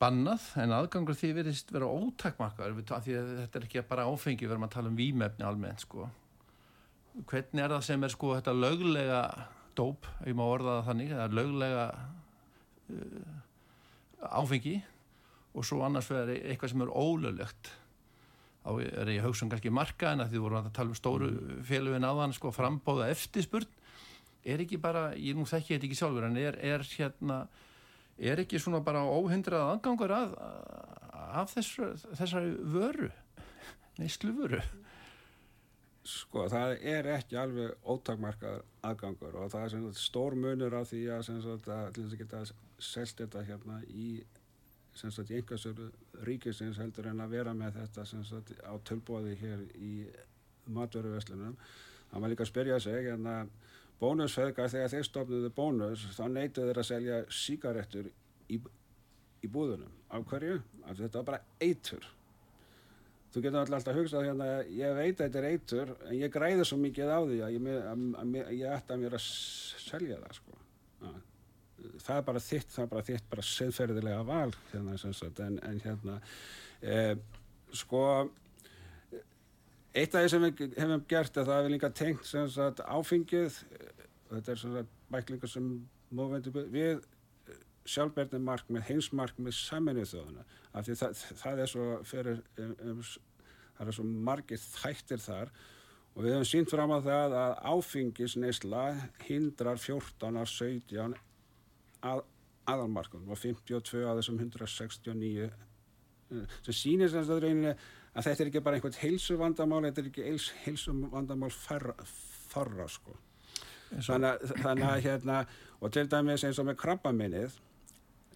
[0.01, 4.73] bannað, en aðgangur því verðist vera að þetta er ekki bara áfengi, við erum að
[4.79, 6.07] tala um vímefni almennt, sko.
[7.29, 9.21] Hvernig er það sem er sko þetta löglega
[9.77, 11.85] dóp, ég má orða það þannig, eða löglega
[12.95, 13.37] uh,
[14.41, 14.79] áfengi
[15.53, 17.71] og svo annars vegar eitthvað sem er ólöglegt
[18.61, 21.31] á er ég hugsa um kannski marka en að því voru að tala um stóru
[21.65, 23.69] félugin áðan sko frambóða eftirspurn.
[24.41, 27.43] Er ekki bara, ég nú þekki þetta ekki sjálfur en er, er hérna
[28.21, 30.35] er ekki svona bara óhindrað aðgangur að,
[31.41, 33.09] af þessu, þessari vöru
[33.99, 34.61] neyslu vöru
[36.07, 41.01] sko, það er ekki alveg ótakmarkað aðgangur og það er sagt stór munur á því
[41.13, 42.43] að að til þess að geta
[42.81, 44.07] selt þetta hérna í
[44.91, 45.87] í einhversölu
[46.27, 49.93] ríkisins heldur en að vera með þetta sagt á tölbóði hér í
[50.71, 51.55] matveruverslunum.
[52.11, 53.51] Það maður líka að spyrja sig en að
[54.01, 58.09] bónusfeðgar þegar þeir stofnuðu bónus þá neituðu þeir að selja sígarettur
[58.49, 59.93] í, í búðunum.
[60.11, 60.57] Af hverju?
[60.83, 62.07] Af þetta var bara eitur.
[63.31, 66.65] Þú getur alltaf alltaf hugsað hérna, ég veit að þetta er eitur, en ég græði
[66.67, 69.27] svo mikið á því að ég, að, að, að ég ætti að mér að
[69.85, 70.60] selja það, sko.
[72.01, 74.97] Það er bara þitt, það er bara þitt, bara siðferðilega val, hérna,
[75.45, 76.19] en, en hérna,
[76.81, 77.15] eh,
[77.73, 78.03] sko,
[79.93, 83.63] eitt af því sem við hefum gert er það að við líka tengt, sagt, áfengið,
[83.79, 85.73] eh, þetta er sagt, bæklingar sem
[86.71, 87.01] við
[87.89, 90.45] sjálfberðni markmið, heimsmarkmið saminnið þjóðuna
[90.77, 93.03] af því það, það er svo fyrir, um, um,
[93.77, 95.51] það er svo margir þættir þar
[96.11, 98.85] og við höfum sínt fram á það að áfengisneisla
[99.25, 101.17] hindrar 14 af 17
[102.03, 102.21] að,
[102.71, 103.25] aðalmarkum.
[103.31, 107.73] Og 52 af þessum 169 eh, sem sýnir sem þetta rauninni
[108.11, 113.17] að þetta er ekki bara einhvern heilsuvandamál þetta er ekki heils, heilsuvandamál farra, sko.
[113.91, 115.37] Þannig, að- þannig að hérna
[115.81, 117.57] og til dæmis eins og með krabbaminnið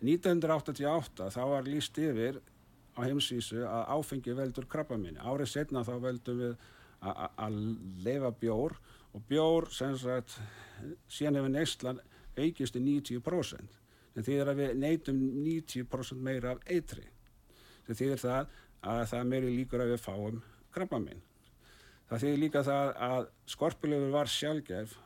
[0.03, 2.41] 1988 þá var líst yfir
[2.95, 6.55] á heimsvísu að áfengi veldur krabbaminni árið setna þá veldum við
[7.05, 7.57] að
[8.05, 8.75] leifa bjór
[9.15, 10.37] og bjór sem sagt
[11.11, 11.99] síðan hefur neyslan
[12.37, 13.79] aukist í 90%
[14.15, 17.07] en því er að við neytum 90% meira af eitri
[17.85, 20.41] sem þýðir það að það meiri líkur að við fáum
[20.75, 21.23] krabbaminn
[22.09, 24.97] það þýðir líka það að skorpulöfur var sjálfgæf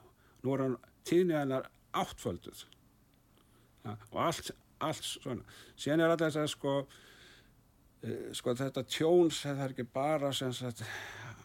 [0.44, 2.65] nú er hann tíðni hennar áttfölduð.
[3.86, 4.52] Ja, og allt,
[4.84, 5.46] allt svona.
[5.80, 10.52] Síðan er alltaf þess að sko uh, sko þetta tjóns það er ekki bara sem
[10.56, 10.84] sagt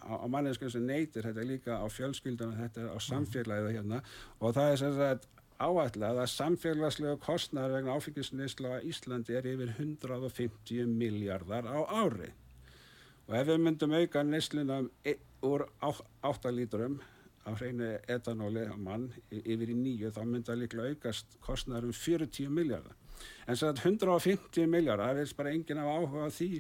[0.05, 4.03] á, á manneskjum sem neytir, þetta er líka á fjölskyldunum, þetta er á samfélagið hérna.
[4.41, 5.31] Og það er sem sagt
[5.63, 12.33] áætlað að samfélagslega kostnar vegna áfengisneisla á Íslandi er yfir 150 miljardar á ári
[13.29, 16.99] og ef við myndum auka neysluna um e- úr 8 lítrum
[17.45, 21.93] af hreinu etanóli á mann yfir í nýju þá myndi það líklega aukast kostnar um
[21.93, 22.97] 40 miljardar
[23.47, 26.51] en svo að 150 miljardar það veist bara enginn af áhuga á því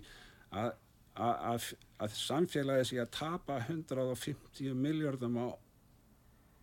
[0.54, 0.72] að
[1.14, 1.68] að,
[2.02, 5.46] að samfélagi sé að tapa 150 miljardum á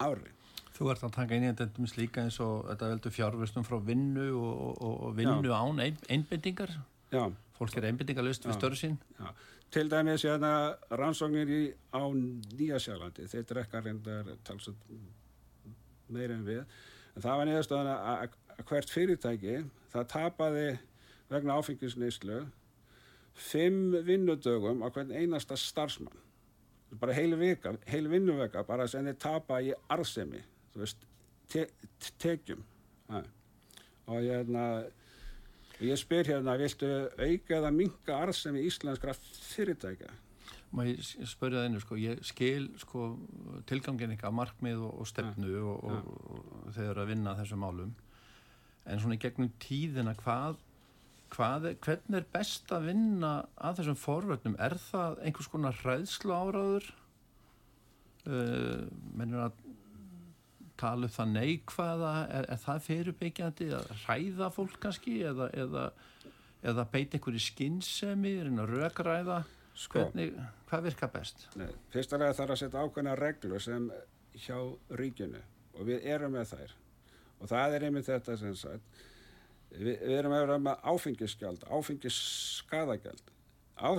[0.01, 0.31] ári.
[0.71, 4.27] Þú ert að taka inn í þetta líka eins og þetta veldur fjárvörstum frá vinnu
[4.39, 5.57] og, og, og vinnu Já.
[5.60, 6.75] án ein, einbindingar.
[7.12, 7.23] Já.
[7.57, 8.95] Fólk er einbindingalust við.
[9.19, 9.34] Já.
[9.71, 11.62] Til dæmis ég að rannsóknir í,
[11.95, 14.79] á Nýjasjálandi, þeir drekka reyndar talsað
[16.12, 16.63] meira en við.
[17.15, 20.65] En það var niðurstöðan að hvert fyrirtæki það tapaði
[21.31, 22.41] vegna áfengisneislu
[23.38, 26.19] fimm vinnudögum á hvern einasta starfsmann
[26.99, 30.41] bara heil vika, heil vinnuveka bara sem þeir tapa í arsemi
[30.73, 31.05] þú veist,
[31.51, 31.67] te
[32.21, 32.63] tekjum
[33.12, 33.21] ja.
[34.07, 34.65] og ég hérna
[35.81, 39.15] ég spyr hérna, viltu auka eða minga arsemi íslenskra
[39.53, 40.12] fyrirtækja
[40.71, 43.07] Má ég spörja það einu, sko, ég skil sko,
[43.67, 45.63] tilgangin eitthvað markmið og, og stefnu ja.
[45.67, 47.95] og, og, og þeir að vinna þessum málum
[48.88, 50.62] en svona í gegnum tíðina hvað
[51.31, 54.57] Hvað, hvernig er best að vinna að þessum forvöldnum?
[54.60, 56.89] Er það einhvers konar hræðslu áraður?
[58.27, 59.62] Uh, mennur að
[60.81, 62.13] tala um það neikvæða?
[62.37, 65.17] Er, er það fyrirbyggjandi að hræða fólk kannski?
[65.29, 65.85] Eða, eða,
[66.73, 69.41] eða beita einhverju skinnsemi, reyna rökræða?
[69.71, 70.35] Sko, hvernig,
[70.69, 71.45] hvað virkar best?
[71.57, 73.87] Nei, fyrst lega þarf að setja ákveðna reglu sem
[74.35, 74.57] hjá
[74.99, 75.39] ríkinu
[75.77, 76.75] og við erum með þær
[77.41, 79.01] og það er einmitt þetta sem sagt
[79.71, 83.29] Við, við erum að vera með áfengisgjald, áfengisskadagjald.
[83.81, 83.89] Á,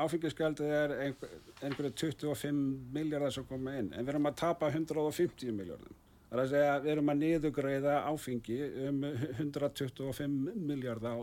[0.00, 2.62] áfengisgjaldið er einhver, einhverju 25
[2.94, 6.00] miljardar sem koma inn, en við erum að tapa 150 miljardum.
[6.34, 8.56] Það er að segja við erum að niðugreiða áfengi
[8.88, 11.22] um 125 miljardar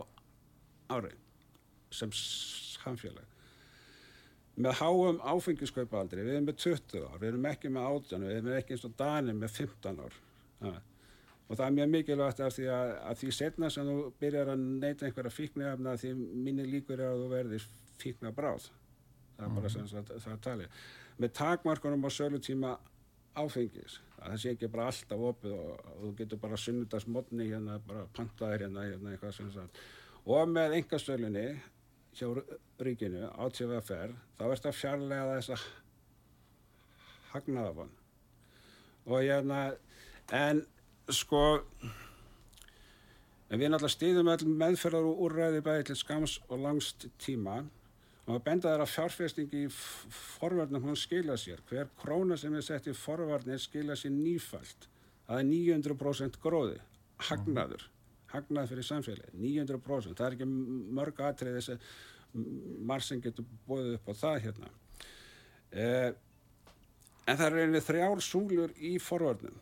[0.96, 1.12] ári
[1.92, 3.26] sem samfélag.
[4.56, 8.56] Með háum áfengiskaupaldri, við erum með 20 ár, við erum ekki með 18, við erum
[8.56, 10.18] ekki eins og Danir með 15 ár.
[10.62, 10.80] Það
[11.52, 14.62] og það er mjög mikilvægt af því að, að því setna sem þú byrjar að
[14.82, 17.66] neyta einhverja fíknefna því minni líkur er að þú verðir
[18.00, 18.70] fíkna bráð
[19.36, 19.74] það er bara mhm.
[19.74, 20.78] sem það, það er talið
[21.20, 22.72] með takmarkunum á sölutíma
[23.36, 23.98] áfengis
[24.28, 28.66] það sé ekki bara alltaf opið og, og þú getur bara sunnudasmotni hérna bara pantaðir
[28.66, 29.82] hérna, hérna eitthvað sem það
[30.32, 31.46] og með engasölunni
[32.12, 32.28] hjá
[32.82, 35.66] ríkinu átífaferð þá ert að fjarlæga þess að
[37.32, 37.92] hagnaða von
[39.08, 39.60] og hérna
[40.32, 40.64] en
[41.10, 41.44] sko
[43.52, 47.62] en við náttúrulega stýðum meðferðar og úrræði bæði til skams og langst tíma
[48.26, 51.62] og að benda þær að fjárfestingi í forvarnum hún skila sér.
[51.68, 54.88] Hver króna sem er sett í forvarnir skila sér nýfælt.
[55.26, 56.78] Það er 900% gróði.
[57.22, 57.86] Hagnaður,
[58.32, 60.48] hagnað fyrir samfélagi 900%, það er ekki
[60.98, 61.90] mörg aðtrið þess að
[62.88, 64.70] marg sem getur bóðið upp á það hérna.
[65.72, 66.08] Eh,
[67.26, 69.60] en það er einnig þrjár súlur í forvarnum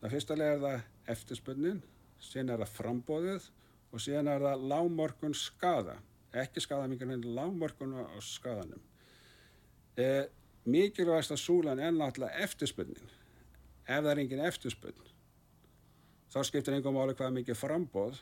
[0.00, 1.80] Það fyrstulega er það eftirspunnin,
[2.24, 3.48] síðan er það frambóðið
[3.90, 5.96] og síðan er það lágmorgun skada,
[6.32, 8.82] ekki skadamingar en lágmorgun á skadanum.
[9.98, 10.28] E,
[10.70, 13.10] mikilvægast að súlan er náttúrulega eftirspunnin.
[13.86, 15.06] Ef það er engin eftirspunn,
[16.30, 18.20] þá skiptir einhver máli hvað mikið frambóð,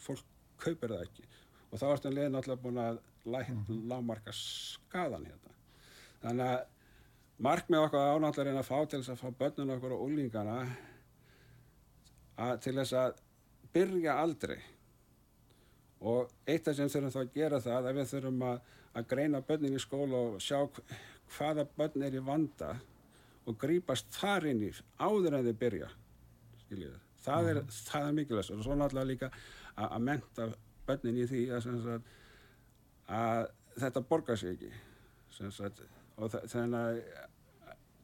[0.00, 0.24] fólk
[0.62, 1.26] kaupir það ekki.
[1.70, 3.82] Og þá ertum við náttúrulega búin að mhm.
[3.90, 5.56] lágmarka skadan hérna.
[6.22, 6.60] Þannig að
[7.42, 10.56] markmið okkar ánáttlega er að fá til þess að fá börnun okkur og úlingana
[12.38, 13.16] að, til þess að
[13.74, 14.58] byrja aldrei
[16.02, 18.60] og eitt af sem þurfum þá að gera það að við þurfum að,
[18.92, 20.58] að greina börnin í skóla og sjá
[21.36, 22.74] hvaða börn er í vanda
[23.46, 25.90] og grýpast þar inn í áður en þið byrja
[26.64, 27.74] skiljið það er, mm.
[27.88, 28.54] það er mikilvægt.
[28.54, 30.48] Og svo náttúrulega líka að, að menta
[30.86, 31.68] börnin í því að,
[33.08, 33.44] að
[33.78, 34.72] þetta borgar sig ekki
[36.22, 36.98] og þannig að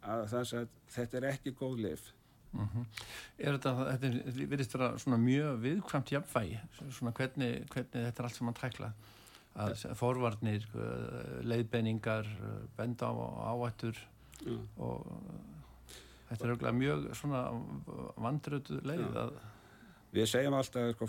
[0.03, 2.07] að, að þetta er ekki góð lif
[2.53, 2.86] mm -hmm.
[3.38, 6.59] Er þetta, þetta verðist vera svona mjög viðkvæmt jafnvægi,
[6.90, 8.92] svona hvernig, hvernig þetta er allt sem mann tækla
[9.59, 12.26] að forvarnir, uh, leiðbenningar
[12.76, 13.14] benda á
[13.53, 13.96] áættur
[14.46, 14.68] mm.
[14.76, 15.07] og
[16.28, 17.42] þetta er auðvitað mjög svona
[18.16, 19.38] vandrötu leið að
[20.09, 21.07] Við segjum alltaf sko,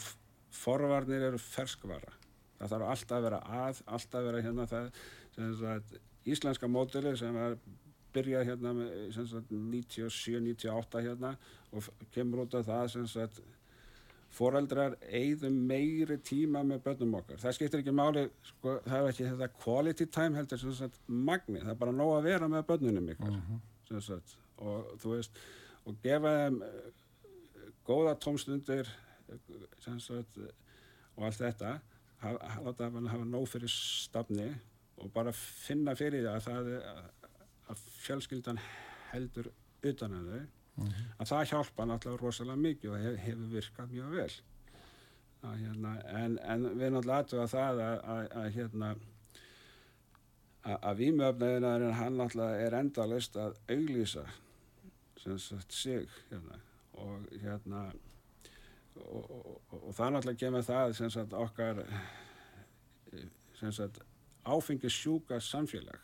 [0.51, 2.11] forvarnir eru ferskvara
[2.59, 4.89] það þarf alltaf að vera að, alltaf að vera hérna það,
[6.27, 7.55] íslenska mótili sem er
[8.13, 11.35] byrja hérna með 97-98 hérna
[11.71, 13.41] og kemur út af það sem sagt
[14.33, 17.39] foreldrar eigðum meiri tíma með börnum okkar.
[17.41, 21.61] Það skiptir ekki máli, sko, það er ekki þetta quality time heldur sem sagt magni,
[21.63, 23.61] það er bara nóg að vera með börnunum ykkur uh -huh.
[23.89, 25.39] sem sagt og þú veist,
[25.85, 26.89] og gefa þeim uh,
[27.87, 28.89] góða tómstundir
[29.79, 30.37] sem sagt
[31.15, 31.79] og allt þetta,
[32.21, 34.49] láta það hafa nóg fyrir stafni
[34.99, 37.18] og bara finna fyrir það að það er
[37.69, 38.59] að fjölskyldan
[39.11, 39.51] heldur
[39.83, 41.05] utan að þau mm -hmm.
[41.19, 44.33] að það hjálpa náttúrulega rosalega mikið og hef, hefur virkað mjög vel
[45.41, 45.93] að, hérna,
[46.23, 48.95] en, en við náttúrulega aðtöða það að, að, að hérna
[50.63, 54.25] að výmöfnaðinaðurinn hann náttúrulega er endalist að auglýsa
[55.69, 56.59] sig hérna
[56.99, 57.91] og hérna
[58.95, 61.83] og, og, og, og það náttúrulega kemur það sem sagt okkar
[63.59, 64.01] sem sagt
[64.43, 65.99] áfengissjúka samfélag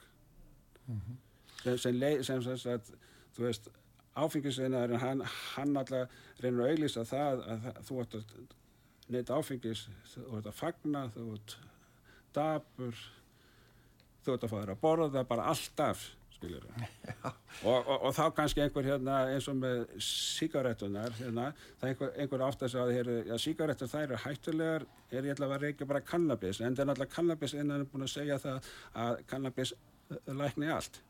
[0.88, 1.25] mm -hmm.
[1.66, 2.94] Sem, sem, leið, sem sagt
[3.36, 3.72] þú veist
[4.16, 5.24] áfengisvinnaðurinn hann,
[5.56, 6.14] hann alltaf
[6.44, 8.36] reynir að auðvisa það að þú ætti að
[9.16, 11.72] neyta áfengis þú ætti að fagna, þú ætti
[12.36, 13.02] dapur
[14.26, 16.06] þú ætti að fá þér að borða bara alltaf
[16.46, 21.48] og, og, og þá kannski einhver hérna eins og með síkaretunar hérna,
[21.80, 25.50] það er einhver, einhver átt að segja að síkaretur þær eru hættulegar er ég ætla
[25.50, 28.70] að reykja bara kannabis en það er náttúrulega kannabis innan er búin að segja það
[29.06, 29.74] að kannabis
[30.28, 31.02] lækni allt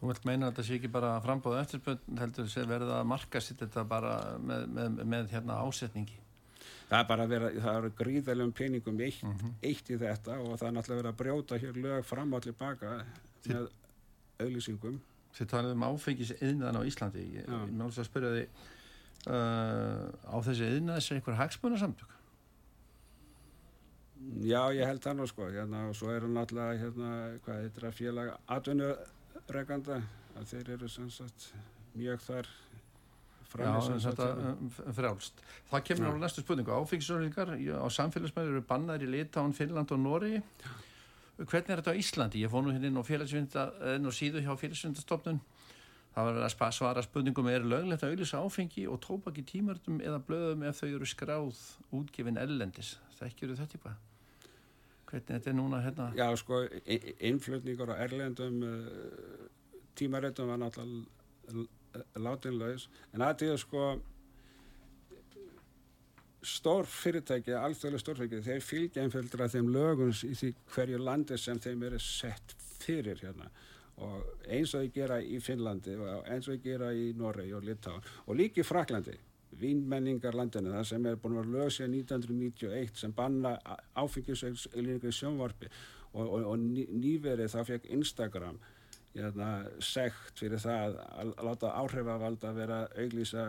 [0.00, 3.40] Þú vilt meina að þetta sé ekki bara frambóða eftirspönd heldur sé verið að marka
[3.44, 6.16] sitt þetta bara með, með, með hérna ásetningi?
[6.90, 9.52] Það er bara að vera, það eru gríðalegum peningum eitt, mm -hmm.
[9.68, 12.56] eitt í þetta og það er náttúrulega verið að brjóta hér lög fram og allir
[12.58, 12.94] baka
[13.46, 13.68] með
[14.40, 17.26] auðlýsingum Þið talaðum um áfengis yðnaðan á Íslandi.
[17.36, 18.46] Ég með alveg að spyrja því
[19.30, 22.16] uh, á þessi yðnaðis er einhver hagsmunarsamtök
[24.44, 25.46] Já, ég held það nú sko.
[25.48, 27.12] Hérna, og svo eru náttúrulega hérna,
[27.44, 28.34] hvað heitir að félag
[29.50, 29.96] atvinnureganda
[30.38, 31.52] að þeir eru sem sagt
[31.98, 32.50] mjög þar
[33.50, 35.40] Já, þetta um, frjálst.
[35.72, 36.70] Það kemur á næstu spurningu.
[36.70, 40.36] Áfengisörlingar á samfélagsmæður eru bannaðir í Litáin, Finnland og Nóri.
[41.40, 42.44] Hvernig er þetta á Íslandi?
[42.44, 43.00] Ég fóð nú hérna inn
[44.06, 45.40] á síðu hjá félagsvindastofnun.
[46.14, 50.62] Það var að svara spurningum er löglegt að auðvisa áfengi og tópaki tímardum eða blöðum
[50.70, 53.00] ef þau eru skráð útgefin ellendis.
[53.18, 53.98] Það ekki eru þetta eitthvað?
[55.10, 56.10] Hvernig þetta er núna hérna?
[56.18, 56.62] Já, sko,
[57.30, 59.48] innflutningur á erlendum uh,
[59.98, 61.78] tímaréttum var náttúrulega
[62.22, 63.90] látinlaus en er sko
[66.46, 71.82] stór fyrirtæki, alþjóðlega stórfyrirtæki þeir fylgja einföldra þeim lögum í því hverju landi sem þeim
[71.90, 73.50] eru sett fyrir hérna.
[74.00, 77.66] Og eins og þau gera í Finnlandi og eins og þau gera í Noregi og
[77.66, 78.68] Litáin og líki í
[79.50, 83.56] Fraklandi vínmenningarlandinu það sem er búin að vera lög sér 1991 sem banna
[83.98, 85.70] áfengisauðlingu í sjónvarpi
[86.12, 88.58] og, og, og nýverið þá fekk Instagram
[89.14, 89.50] hérna,
[89.82, 93.46] segt fyrir það að láta áhrifavald að vera auglýsa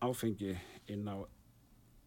[0.00, 0.54] áfengi
[0.92, 1.16] inn á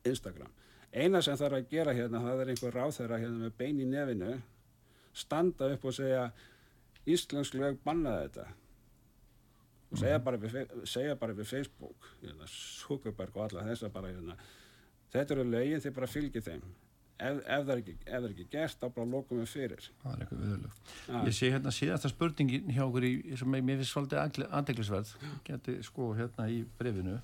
[0.08, 0.50] Instagram.
[0.90, 3.86] Eina sem þarf að gera hérna, það er einhver ráð þeirra hérna með bein í
[3.90, 4.32] nefinu,
[5.14, 6.32] standa upp og segja
[7.10, 8.48] Íslensk lög bannaði þetta
[9.90, 10.26] og segja mhm.
[10.28, 10.60] bara við,
[10.90, 14.38] segja bara við Facebook, hérna, Zuckerberg og alla þess að bara hérna,
[15.16, 16.64] þetta eru lögin þeir bara fylgir þeim.
[17.20, 19.90] Ef, ef það er ekki, ekki gert þá bara lókum við fyrir.
[20.04, 20.80] Það er eitthvað viðlug
[21.10, 25.14] ég sé hérna síðasta spurningin hjá okkur í, sem mér finnst svolítið andeglisverð
[25.48, 27.18] geti sko hérna í brefinu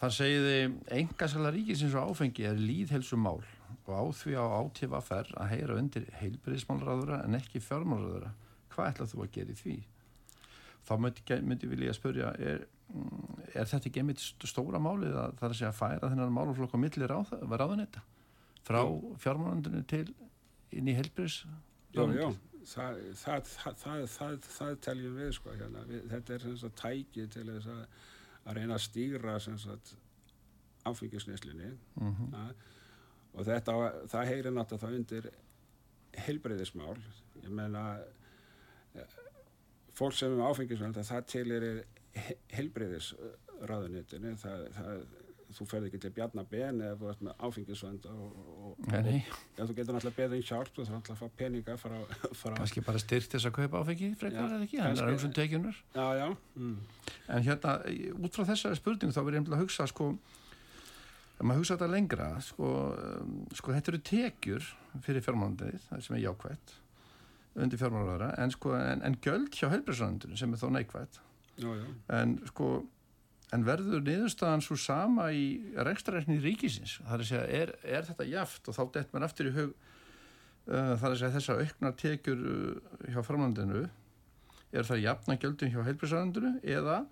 [0.00, 0.56] þar segiði
[0.98, 3.42] engasala ríkisins og áfengi er líðhelsu mál
[3.84, 8.32] og á því á átífa fer að heyra undir heilbriðismálraðura en ekki fjármálraðura
[8.74, 9.76] hvað ætlað þú að gera í því
[10.84, 15.36] þá myndi, myndi vilja að spörja er, mm, er þetta ekki einmitt stóra málið að
[15.38, 18.04] það er að segja að færa þennan máluflokk á milli ráð, ráðunetta
[18.64, 18.80] frá
[19.20, 20.08] fjármánandunum til
[20.74, 21.44] inn í helbriðs
[21.94, 22.26] Já, já,
[22.66, 23.50] það, það,
[24.10, 25.84] það, það teljum við sko hérna.
[25.86, 27.82] við, þetta er svona tæki til þess að,
[28.44, 29.36] að reyna að stýra
[30.84, 32.54] áfengisneslinni mm -hmm.
[33.34, 33.76] og þetta,
[34.10, 35.30] það heyrir náttúrulega það undir
[36.26, 36.98] helbriðismál
[37.42, 37.84] ég meina
[39.98, 41.68] fólk sem er áfengisneslinni það til er
[42.54, 44.66] helbriðisraðunitinu það
[45.54, 49.76] þú ferði ekki til Bjarnabenn eða þú ert með áfengisvönd og, og, og ja, þú
[49.76, 51.96] getur náttúrulega beðið í hjálp þú þarf náttúrulega að fá peninga frá,
[52.40, 55.34] frá kannski bara styrt þess að kaupa áfengi frekar eða ekki, það er umsum
[56.18, 56.26] já.
[56.58, 56.78] Mm.
[57.36, 57.76] en hérna
[58.18, 60.10] út frá þessari spurning þá verður ég að hugsa sko
[61.34, 64.72] ef maður hugsa þetta lengra sko, um, sko þetta eru tekjur
[65.04, 66.78] fyrir fjármálundið, það sem er jákvægt
[67.54, 71.20] undir fjármálundara en sko en, en göld hjá heilbjörnsrandunum sem er þó neikvægt
[71.62, 71.70] já,
[72.18, 72.74] en sko
[73.54, 75.44] En verður niðurstaðan svo sama í
[75.86, 76.96] rekstrarækni ríkisins?
[77.04, 78.70] Það er að segja, er, er þetta jaft?
[78.70, 82.40] Og þá dett mann aftur í hug uh, það er að segja þessar auknar tekjur
[82.50, 83.84] uh, hjá framlandinu.
[84.74, 87.04] Er það jafna gjöldum hjá heilbrísarandinu eða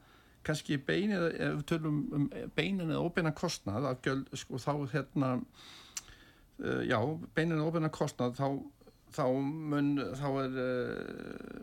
[0.43, 2.27] kannski bein eða, ef við tölum um
[2.57, 6.99] beinin eða óbeina kostnað af gjöld, sko þá hérna uh, já,
[7.37, 8.49] beinin eða óbeina kostnað þá,
[9.13, 9.25] þá
[9.73, 11.63] mun, þá er uh,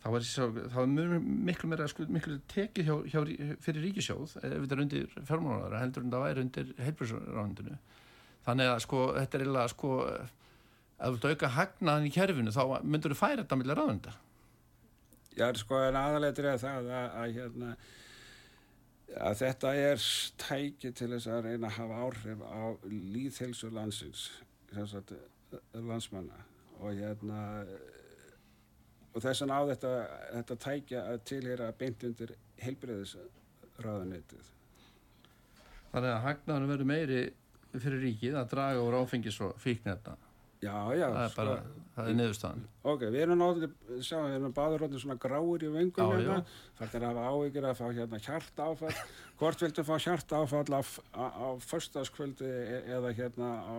[0.00, 0.26] þá er,
[0.72, 3.20] þá er miklu meira miklu tekið hjá, hjá,
[3.60, 7.78] fyrir ríkisjóð ef þetta er undir fjármálaráðara heldur en það væri undir heilbjörnsráðundinu
[8.46, 9.94] þannig að sko þetta er eiginlega sko
[11.00, 14.16] ef þú auka hagnaðan í kerfinu þá myndur þú færa þetta millir ráðunda
[15.38, 17.74] Já sko en aðalegtur er það að, að, að hérna
[19.20, 20.08] að þetta er
[20.40, 24.28] tæki til þess að reyna að hafa áhrif á líðhelsu landsins
[25.74, 26.38] landsmanna
[26.80, 27.40] og hérna
[29.10, 29.92] og þess vegna á þetta,
[30.36, 34.50] þetta tækja að tilhera beint undir heilbreyðisraðanetið.
[35.90, 37.22] Þannig að hagnaðurinn verður meiri
[37.74, 40.16] fyrir ríkið að draga úr áfengis og fíknefna.
[40.60, 41.06] Já, já.
[41.08, 41.52] Það er bara,
[41.94, 42.64] það er niðurstaðan.
[42.92, 46.36] Ok, við erum náttúrulega, sjá, við erum báður rótið svona gráir í vöngum hérna.
[46.78, 48.98] Það er að hafa áhyggjur að fá hérna hjarta áfall.
[49.40, 50.82] Hvort viltu fá hjarta áfall á,
[51.16, 53.78] á, á föstaskvöldi e- eða hérna á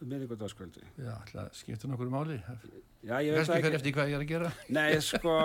[0.00, 0.82] miðvíkudaskvöldi?
[1.00, 2.38] Já, það skiptir nokkur máli.
[3.04, 4.50] Já, ég veit Kannski það fer eftir hvað ég er að gera.
[4.76, 5.36] Nei, sko,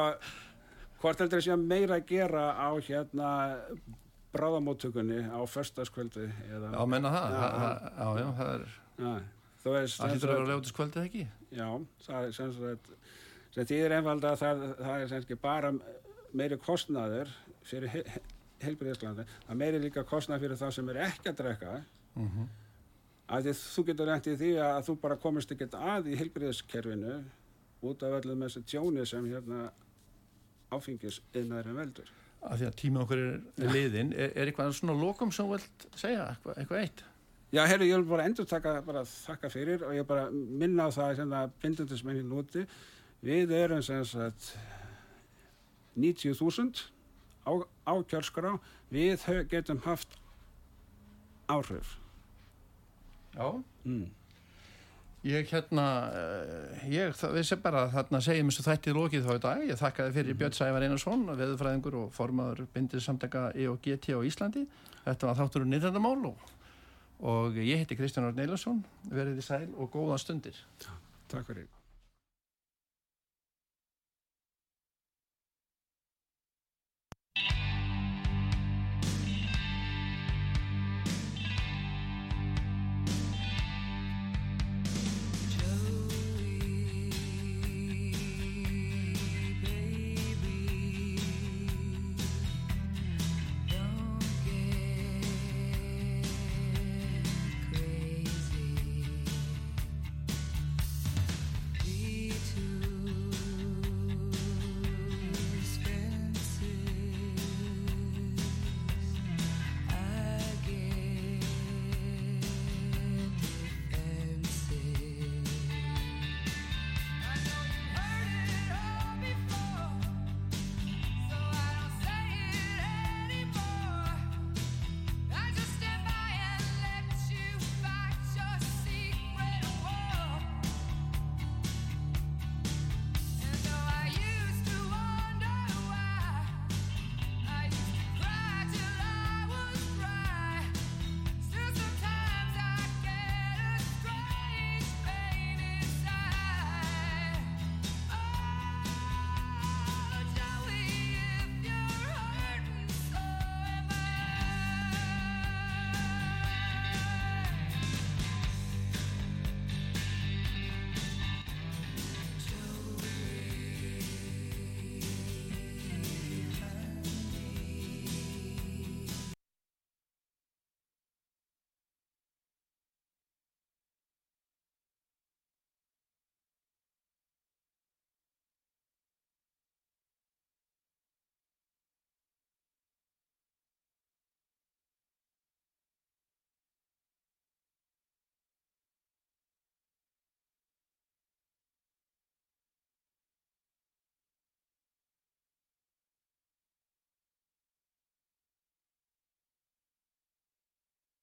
[1.02, 3.30] hvort heldur það sé meira að gera á hérna
[4.36, 6.74] bráðamóttökunni á föstaskvöldi eða...
[6.76, 7.36] Já, menna það.
[7.36, 9.12] Já, Já,
[9.64, 11.24] það er, það hlýtur að vera ljótiskvöldið ekki.
[11.56, 11.68] Já,
[12.06, 12.92] það er sem sagt,
[13.56, 15.72] sem þýðir einfalda að það, það er sem sagt bara
[16.36, 17.32] meiri kostnaður
[17.66, 18.04] fyrir he
[18.66, 21.82] heilbyrðislandi, það er meiri líka kostnaður fyrir það sem er ekki að drekka,
[22.16, 22.30] Mm
[23.26, 27.16] að því þú getur reynt í því að þú bara komist ekkert að í heilbyrðiskerfinu
[27.86, 29.72] út af öllum þessu tjóni sem hérna
[30.74, 32.14] áfengis innæðurinn veldur.
[32.46, 33.36] Af því að tíma okkur er,
[33.74, 34.14] liðin.
[34.14, 36.28] Er, er eitthvað svona lokum sem þú vilt segja?
[36.36, 37.04] Eitthvað, eitthvað eitt?
[37.56, 40.94] Já, herru, ég vil bara endur taka, bara þakka fyrir og ég bara minna á
[40.94, 42.66] það sem það bindundismennin núti.
[43.26, 44.52] Við erum sem sagt
[45.98, 46.86] 90.000
[47.48, 47.52] á,
[47.90, 48.58] á kjörskrá.
[48.94, 50.18] Við getum haft
[51.50, 51.96] áhrif.
[53.36, 53.64] Já.
[53.86, 54.06] Mm.
[55.26, 59.40] Ég hérna, eh, ég það vissi bara að þarna segjum þessu þættið lokið þá í
[59.46, 59.64] dag.
[59.66, 64.22] Ég þakkaði fyrir Björn Sævar Einarsson, veðurfræðingur og formaður bindið samtaka E og GT á
[64.22, 64.68] Íslandi.
[65.06, 66.52] Þetta var þáttur um nýrðandamál og,
[67.26, 68.86] og ég heiti Kristján Orn Eilarsson.
[69.10, 70.62] Verðið í sæl og góða stundir.
[71.28, 71.85] Takk fyrir.